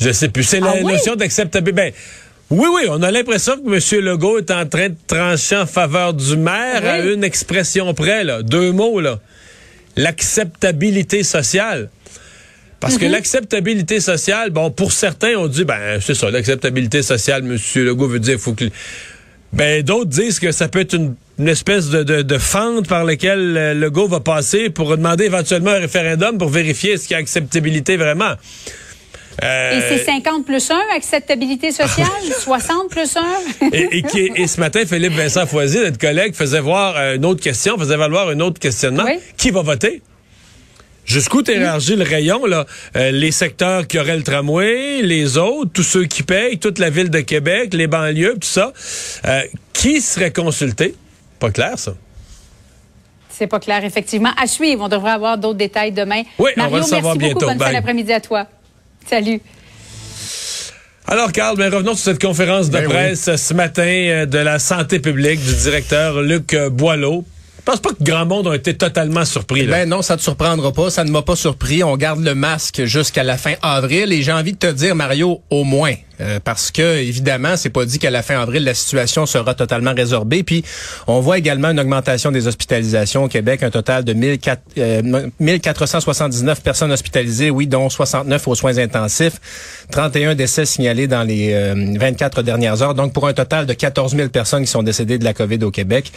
Je 0.00 0.12
sais 0.12 0.30
plus. 0.30 0.44
C'est 0.44 0.60
la 0.60 0.76
ah 0.78 0.80
notion 0.80 1.14
d'acceptabilité. 1.14 1.72
Ben, 1.72 1.92
oui, 2.50 2.68
oui, 2.72 2.82
on 2.88 3.02
a 3.02 3.10
l'impression 3.10 3.54
que 3.56 3.66
M. 3.66 4.04
Legault 4.04 4.38
est 4.38 4.50
en 4.50 4.66
train 4.66 4.90
de 4.90 4.96
trancher 5.06 5.56
en 5.56 5.66
faveur 5.66 6.14
du 6.14 6.36
maire 6.36 6.84
à 6.84 7.00
une 7.00 7.24
expression 7.24 7.92
près, 7.92 8.22
là, 8.22 8.42
deux 8.42 8.72
mots, 8.72 9.00
là. 9.00 9.18
L'acceptabilité 9.96 11.22
sociale. 11.22 11.88
Parce 12.78 12.98
que 12.98 13.06
l'acceptabilité 13.06 14.00
sociale, 14.00 14.50
bon, 14.50 14.70
pour 14.70 14.92
certains, 14.92 15.34
on 15.36 15.48
dit, 15.48 15.64
ben, 15.64 15.98
c'est 16.00 16.14
ça, 16.14 16.30
l'acceptabilité 16.30 17.02
sociale, 17.02 17.42
Monsieur 17.42 17.84
Legault 17.84 18.08
veut 18.08 18.20
dire, 18.20 18.38
faut 18.38 18.52
que... 18.52 18.66
Ben, 19.52 19.82
d'autres 19.82 20.10
disent 20.10 20.38
que 20.38 20.52
ça 20.52 20.68
peut 20.68 20.80
être 20.80 20.94
une, 20.94 21.14
une 21.38 21.48
espèce 21.48 21.88
de, 21.88 22.02
de, 22.02 22.22
de 22.22 22.38
fente 22.38 22.86
par 22.86 23.04
laquelle 23.04 23.56
euh, 23.56 23.74
Legault 23.74 24.08
va 24.08 24.20
passer 24.20 24.70
pour 24.70 24.90
demander 24.90 25.24
éventuellement 25.24 25.70
un 25.70 25.78
référendum 25.78 26.36
pour 26.36 26.50
vérifier 26.50 26.96
ce 26.96 27.04
qu'il 27.08 27.12
y 27.12 27.14
a 27.14 27.18
acceptabilité 27.18 27.96
vraiment. 27.96 28.34
Euh, 29.44 29.78
Et 29.78 29.80
c'est 29.98 30.04
50 30.04 30.46
plus 30.46 30.70
1, 30.70 30.74
acceptabilité 30.96 31.70
sociale, 31.70 32.06
60 32.40 32.88
plus 32.88 33.16
1. 33.16 33.22
et, 33.72 33.98
et, 33.98 34.02
qui- 34.02 34.30
et 34.34 34.46
ce 34.46 34.58
matin, 34.60 34.80
Philippe 34.86 35.12
Vincent 35.12 35.46
Foisy, 35.46 35.78
notre 35.78 35.98
collègue, 35.98 36.34
faisait 36.34 36.60
voir 36.60 36.96
euh, 36.96 37.16
une 37.16 37.24
autre 37.26 37.42
question, 37.42 37.76
faisait 37.78 37.96
valoir 37.98 38.28
un 38.28 38.40
autre 38.40 38.58
questionnement. 38.58 39.04
Oui. 39.04 39.18
Qui 39.36 39.50
va 39.50 39.60
voter? 39.62 40.00
Jusqu'où 41.04 41.42
t'élargis 41.42 41.94
le 41.94 42.02
rayon, 42.02 42.46
là? 42.46 42.66
Euh, 42.96 43.12
les 43.12 43.30
secteurs 43.30 43.86
qui 43.86 43.98
auraient 43.98 44.16
le 44.16 44.24
tramway, 44.24 45.02
les 45.02 45.36
autres, 45.38 45.70
tous 45.72 45.84
ceux 45.84 46.04
qui 46.06 46.22
payent, 46.24 46.58
toute 46.58 46.78
la 46.80 46.90
ville 46.90 47.10
de 47.10 47.20
Québec, 47.20 47.74
les 47.74 47.86
banlieues, 47.86 48.34
tout 48.34 48.48
ça. 48.48 48.72
Euh, 49.26 49.42
qui 49.72 50.00
serait 50.00 50.32
consulté? 50.32 50.94
Pas 51.38 51.50
clair, 51.50 51.78
ça. 51.78 51.92
C'est 53.28 53.46
pas 53.46 53.60
clair, 53.60 53.84
effectivement. 53.84 54.30
À 54.40 54.46
suivre, 54.46 54.82
on 54.84 54.88
devrait 54.88 55.10
avoir 55.12 55.36
d'autres 55.38 55.58
détails 55.58 55.92
demain. 55.92 56.22
Oui, 56.38 56.50
on 56.56 56.62
va 56.62 56.68
Mario, 56.70 56.76
le 56.78 56.82
savoir 56.90 57.16
merci 57.16 57.34
beaucoup. 57.34 57.44
bientôt. 57.46 57.58
Fin 57.62 57.66
Bye. 57.66 57.74
d'après-midi 57.74 58.12
à 58.12 58.20
toi. 58.20 58.46
Salut. 59.08 59.40
Alors, 61.06 61.30
Carl, 61.30 61.56
ben, 61.56 61.72
revenons 61.72 61.94
sur 61.94 62.04
cette 62.04 62.20
conférence 62.20 62.68
de 62.68 62.78
Ben 62.78 62.88
presse 62.88 63.36
ce 63.36 63.54
matin 63.54 63.82
euh, 63.82 64.26
de 64.26 64.38
la 64.38 64.58
santé 64.58 64.98
publique 64.98 65.40
du 65.40 65.54
directeur 65.54 66.20
Luc 66.20 66.52
euh, 66.52 66.68
Boileau. 66.68 67.24
Je 67.58 67.62
pense 67.72 67.80
pas 67.80 67.90
que 67.90 68.02
grand 68.02 68.26
monde 68.26 68.48
a 68.48 68.54
été 68.54 68.74
totalement 68.74 69.24
surpris. 69.24 69.66
Là. 69.66 69.78
Ben 69.78 69.88
non, 69.88 70.02
ça 70.02 70.16
te 70.16 70.22
surprendra 70.22 70.72
pas. 70.72 70.90
Ça 70.90 71.04
ne 71.04 71.10
m'a 71.10 71.22
pas 71.22 71.36
surpris. 71.36 71.84
On 71.84 71.96
garde 71.96 72.24
le 72.24 72.34
masque 72.34 72.84
jusqu'à 72.84 73.22
la 73.22 73.36
fin 73.36 73.54
avril. 73.62 74.12
Et 74.12 74.22
j'ai 74.22 74.32
envie 74.32 74.52
de 74.52 74.58
te 74.58 74.70
dire, 74.72 74.94
Mario, 74.96 75.40
au 75.50 75.64
moins. 75.64 75.94
Euh, 76.20 76.40
parce 76.42 76.70
que, 76.70 76.98
évidemment, 76.98 77.56
c'est 77.56 77.70
pas 77.70 77.84
dit 77.84 77.98
qu'à 77.98 78.10
la 78.10 78.22
fin 78.22 78.40
avril, 78.40 78.64
la 78.64 78.74
situation 78.74 79.26
sera 79.26 79.54
totalement 79.54 79.94
résorbée. 79.94 80.42
Puis, 80.42 80.64
on 81.06 81.20
voit 81.20 81.38
également 81.38 81.68
une 81.68 81.80
augmentation 81.80 82.30
des 82.30 82.46
hospitalisations 82.46 83.24
au 83.24 83.28
Québec. 83.28 83.62
Un 83.62 83.70
total 83.70 84.04
de 84.04 84.12
1400, 84.12 84.60
euh, 84.78 85.28
1479 85.38 86.62
personnes 86.62 86.92
hospitalisées, 86.92 87.50
oui, 87.50 87.66
dont 87.66 87.88
69 87.88 88.48
aux 88.48 88.54
soins 88.54 88.78
intensifs. 88.78 89.40
31 89.90 90.34
décès 90.34 90.64
signalés 90.64 91.06
dans 91.06 91.22
les 91.22 91.52
euh, 91.52 91.74
24 91.98 92.42
dernières 92.42 92.82
heures. 92.82 92.94
Donc, 92.94 93.12
pour 93.12 93.26
un 93.26 93.32
total 93.32 93.66
de 93.66 93.72
14 93.72 94.16
000 94.16 94.28
personnes 94.28 94.64
qui 94.64 94.70
sont 94.70 94.82
décédées 94.82 95.18
de 95.18 95.24
la 95.24 95.34
COVID 95.34 95.62
au 95.64 95.70
Québec. 95.70 96.12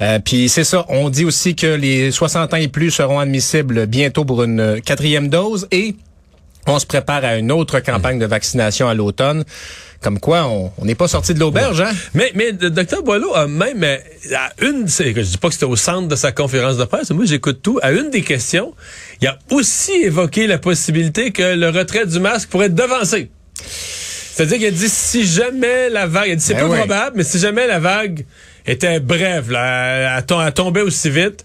Euh, 0.00 0.18
puis, 0.18 0.48
c'est 0.48 0.64
ça. 0.64 0.84
On 0.88 1.10
dit 1.10 1.24
aussi 1.24 1.54
que 1.54 1.66
les 1.66 2.10
60 2.10 2.54
ans 2.54 2.56
et 2.56 2.68
plus 2.68 2.90
seront 2.90 3.18
admissibles 3.18 3.86
bientôt 3.86 4.24
pour 4.24 4.42
une 4.42 4.80
quatrième 4.80 5.28
dose 5.28 5.66
et 5.70 5.96
on 6.72 6.78
se 6.78 6.86
prépare 6.86 7.24
à 7.24 7.36
une 7.36 7.52
autre 7.52 7.80
campagne 7.80 8.18
de 8.18 8.26
vaccination 8.26 8.88
à 8.88 8.94
l'automne. 8.94 9.44
Comme 10.02 10.18
quoi, 10.18 10.46
on 10.46 10.72
n'est 10.86 10.94
pas 10.94 11.08
sorti 11.08 11.34
de 11.34 11.40
l'auberge, 11.40 11.82
hein? 11.82 11.90
Mais, 12.14 12.32
mais 12.34 12.52
le 12.58 12.70
docteur 12.70 13.02
Boileau 13.02 13.34
a 13.34 13.46
même, 13.46 13.84
euh, 13.84 13.98
à 14.34 14.50
une, 14.64 14.88
je 14.88 15.20
dis 15.20 15.36
pas 15.36 15.48
que 15.48 15.54
c'était 15.54 15.66
au 15.66 15.76
centre 15.76 16.08
de 16.08 16.16
sa 16.16 16.32
conférence 16.32 16.78
de 16.78 16.84
presse, 16.84 17.10
moi 17.10 17.26
j'écoute 17.26 17.60
tout, 17.62 17.78
à 17.82 17.92
une 17.92 18.08
des 18.08 18.22
questions, 18.22 18.72
il 19.20 19.28
a 19.28 19.38
aussi 19.50 19.92
évoqué 19.92 20.46
la 20.46 20.56
possibilité 20.56 21.32
que 21.32 21.54
le 21.54 21.68
retrait 21.68 22.06
du 22.06 22.18
masque 22.18 22.48
pourrait 22.48 22.66
être 22.66 22.74
devancé. 22.74 23.30
C'est-à-dire 23.62 24.56
qu'il 24.56 24.66
a 24.68 24.70
dit 24.70 24.88
si 24.88 25.26
jamais 25.26 25.90
la 25.90 26.06
vague, 26.06 26.28
il 26.28 26.32
a 26.32 26.36
dit 26.36 26.42
c'est 26.44 26.54
Ben 26.54 26.66
oui. 26.66 26.78
probable, 26.78 27.16
mais 27.18 27.24
si 27.24 27.38
jamais 27.38 27.66
la 27.66 27.78
vague 27.78 28.24
était 28.64 29.00
brève, 29.00 29.50
là, 29.50 30.16
elle, 30.16 30.24
tom- 30.24 30.40
elle 30.46 30.52
tombait 30.54 30.80
aussi 30.80 31.10
vite, 31.10 31.44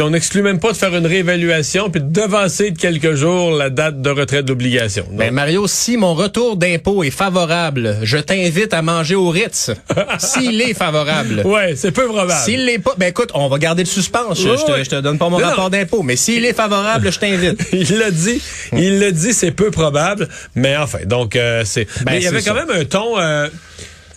on 0.00 0.10
n'exclut 0.10 0.42
même 0.42 0.58
pas 0.58 0.72
de 0.72 0.76
faire 0.76 0.94
une 0.96 1.06
réévaluation 1.06 1.90
puis 1.90 2.00
de 2.00 2.08
devancer 2.10 2.70
de 2.70 2.78
quelques 2.78 3.14
jours 3.14 3.52
la 3.52 3.68
date 3.68 4.00
de 4.00 4.08
retrait 4.10 4.42
d'obligation. 4.42 5.04
Donc, 5.08 5.16
Ben 5.18 5.32
Mario, 5.34 5.66
si 5.66 5.96
mon 5.98 6.14
retour 6.14 6.56
d'impôt 6.56 7.02
est 7.04 7.10
favorable, 7.10 7.98
je 8.02 8.16
t'invite 8.16 8.72
à 8.72 8.80
manger 8.82 9.14
au 9.14 9.28
Ritz. 9.28 9.70
S'il 10.18 10.60
est 10.62 10.74
favorable. 10.74 11.42
ouais, 11.44 11.74
c'est 11.76 11.92
peu 11.92 12.06
probable. 12.06 12.32
S'il 12.44 12.64
l'est 12.64 12.78
pas, 12.78 12.94
ben 12.96 13.08
écoute, 13.08 13.30
on 13.34 13.48
va 13.48 13.58
garder 13.58 13.82
le 13.82 13.88
suspense. 13.88 14.40
Je, 14.40 14.48
te, 14.48 14.72
ouais. 14.72 14.84
je 14.84 14.90
te 14.90 15.00
donne 15.00 15.18
pas 15.18 15.28
mon 15.28 15.38
Non, 15.38 15.46
rapport 15.46 15.68
d'impôt, 15.70 16.02
mais 16.02 16.16
s'il 16.16 16.44
est 16.44 16.54
favorable, 16.54 17.12
je 17.12 17.18
t'invite. 17.18 17.60
Il 17.72 17.98
l'a 17.98 18.10
dit, 18.10 18.40
il 18.72 18.98
l'a 19.00 19.10
dit, 19.10 19.32
c'est 19.34 19.50
peu 19.50 19.70
probable, 19.70 20.28
mais 20.54 20.76
enfin, 20.76 21.00
donc 21.04 21.36
euh, 21.36 21.62
c'est. 21.66 21.84
Ben, 22.04 22.12
mais 22.12 22.18
il 22.18 22.24
y 22.24 22.26
avait 22.28 22.42
quand 22.42 22.54
ça. 22.54 22.64
même 22.64 22.70
un 22.70 22.84
ton. 22.84 23.18
Euh, 23.18 23.48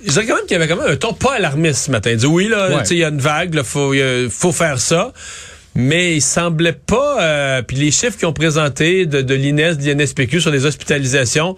je 0.06 0.12
dirais 0.12 0.26
quand 0.26 0.36
même 0.36 0.44
qu'il 0.46 0.54
y 0.54 0.56
avait 0.56 0.68
quand 0.68 0.76
même 0.82 0.92
un 0.92 0.96
ton 0.98 1.14
pas 1.14 1.34
alarmiste 1.36 1.86
ce 1.88 1.92
matin. 1.92 2.12
Il 2.12 2.18
dit 2.18 2.26
oui 2.28 2.48
là, 2.48 2.70
Ouais. 2.70 2.80
tu 2.82 2.86
sais, 2.90 2.96
il 2.96 3.00
y 3.00 3.04
a 3.04 3.10
une 3.10 3.20
vague, 3.20 3.54
il 3.56 3.64
faut, 3.64 3.94
faut 4.30 4.52
faire 4.52 4.80
ça. 4.80 5.12
Mais 5.76 6.16
il 6.16 6.22
semblait 6.22 6.72
pas. 6.74 7.22
euh, 7.22 7.62
puis 7.62 7.76
les 7.78 7.92
chiffres 7.92 8.18
qu'ils 8.18 8.28
ont 8.28 8.34
présentés 8.34 9.06
de, 9.06 9.22
de 9.22 9.34
l'INES, 9.36 9.76
de 9.76 9.92
l'INSPQ 9.92 10.40
sur 10.42 10.52
les 10.52 10.66
hospitalisations. 10.66 11.56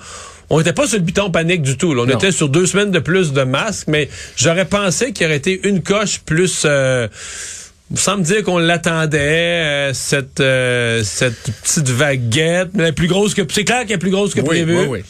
On 0.50 0.58
n'était 0.60 0.74
pas 0.74 0.88
sur 0.88 0.98
le 0.98 1.04
piton 1.04 1.30
panique 1.30 1.62
du 1.62 1.78
tout. 1.78 1.94
là. 1.94 2.04
On 2.04 2.06
Non. 2.06 2.16
était 2.18 2.32
sur 2.32 2.50
deux 2.50 2.66
semaines 2.66 2.90
de 2.92 3.00
plus 3.00 3.34
de 3.34 3.44
masques, 3.44 3.88
mais 3.90 4.10
j'aurais 4.38 4.66
pensé 4.66 5.12
qu'il 5.12 5.24
y 5.24 5.28
aurait 5.28 5.38
été 5.38 5.60
une 5.68 5.84
coche 5.84 6.20
plus. 6.26 6.64
Euh, 6.66 7.08
sans 7.96 8.18
me 8.18 8.24
dire 8.24 8.44
qu'on 8.44 8.58
l'attendait, 8.58 9.18
euh, 9.18 9.94
cette, 9.94 10.42
euh, 10.42 11.04
cette 11.06 11.42
petite 11.64 11.88
vaguette, 11.90 12.70
mais 12.74 12.84
la 12.84 12.92
plus 12.92 13.08
grosse 13.08 13.34
que 13.34 13.42
c'est 13.50 13.64
clair 13.64 13.84
qu'elle 13.86 13.94
est 13.96 13.98
plus 13.98 14.10
grosse 14.10 14.34
que 14.34 14.42
Oui, 14.42 14.46
prévu, 14.48 14.78
oui, 14.78 14.86
oui. 14.90 15.04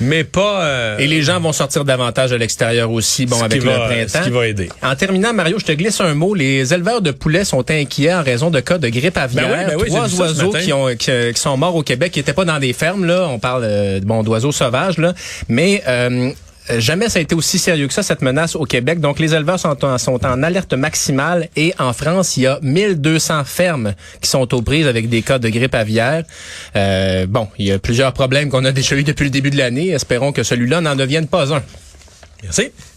Mais 0.00 0.24
pas. 0.24 0.62
euh, 0.64 0.98
Et 0.98 1.06
les 1.06 1.22
gens 1.22 1.40
vont 1.40 1.52
sortir 1.52 1.84
davantage 1.84 2.32
à 2.32 2.38
l'extérieur 2.38 2.90
aussi, 2.90 3.26
bon, 3.26 3.42
avec 3.42 3.62
le 3.62 3.70
va- 3.70 3.86
printemps. 3.86 4.18
ce 4.20 4.24
qui 4.24 4.30
va 4.30 4.46
aider. 4.48 4.68
En 4.82 4.94
terminant, 4.94 5.32
Mario, 5.32 5.58
je 5.58 5.64
te 5.64 5.72
glisse 5.72 6.00
un 6.00 6.14
mot. 6.14 6.34
Les 6.34 6.72
éleveurs 6.74 7.00
de 7.02 7.10
poulets 7.10 7.44
sont 7.44 7.68
inquiets 7.70 8.14
en 8.14 8.22
raison 8.22 8.50
de 8.50 8.60
cas 8.60 8.78
de 8.78 8.88
grippe 8.88 9.16
aviaire. 9.16 9.48
Ben 9.48 9.58
oui, 9.58 9.64
ben 9.70 9.76
oui, 9.82 9.88
Trois 9.88 10.20
oiseaux 10.20 10.52
qui, 10.52 10.72
ont, 10.72 10.88
qui, 10.96 11.10
qui 11.34 11.40
sont 11.40 11.56
morts 11.56 11.74
au 11.76 11.82
Québec, 11.82 12.12
qui 12.12 12.18
n'étaient 12.18 12.32
pas 12.32 12.44
dans 12.44 12.58
des 12.58 12.72
fermes, 12.72 13.04
là. 13.04 13.26
On 13.30 13.38
parle 13.38 13.62
euh, 13.64 14.00
bon, 14.02 14.22
d'oiseaux 14.22 14.52
sauvages, 14.52 14.98
là. 14.98 15.14
Mais 15.48 15.82
euh, 15.88 16.30
jamais 16.78 17.08
ça 17.08 17.18
a 17.18 17.22
été 17.22 17.34
aussi 17.34 17.58
sérieux 17.58 17.86
que 17.86 17.94
ça, 17.94 18.02
cette 18.02 18.22
menace 18.22 18.56
au 18.56 18.64
Québec. 18.64 19.00
Donc, 19.00 19.18
les 19.18 19.34
éleveurs 19.34 19.58
sont 19.58 19.84
en, 19.84 19.98
sont 19.98 20.24
en 20.24 20.42
alerte 20.42 20.74
maximale. 20.74 21.48
Et 21.56 21.74
en 21.78 21.92
France, 21.92 22.36
il 22.36 22.44
y 22.44 22.46
a 22.46 22.58
1200 22.62 23.44
fermes 23.44 23.94
qui 24.20 24.28
sont 24.28 24.52
aux 24.54 24.62
prises 24.62 24.86
avec 24.86 25.08
des 25.08 25.22
cas 25.22 25.38
de 25.38 25.48
grippe 25.48 25.74
aviaire. 25.74 26.24
Euh, 26.74 27.26
bon, 27.26 27.48
il 27.58 27.66
y 27.66 27.72
a 27.72 27.78
plusieurs 27.78 28.12
problèmes 28.12 28.48
qu'on 28.48 28.64
a 28.64 28.72
déjà 28.72 28.96
eu 28.96 29.04
depuis 29.04 29.24
le 29.24 29.30
début 29.30 29.50
de 29.50 29.58
l'année. 29.58 29.90
Espérons 29.90 30.32
que 30.32 30.42
celui-là 30.42 30.80
n'en 30.80 30.96
devienne 30.96 31.26
pas 31.26 31.54
un. 31.54 31.62
Merci. 32.42 32.70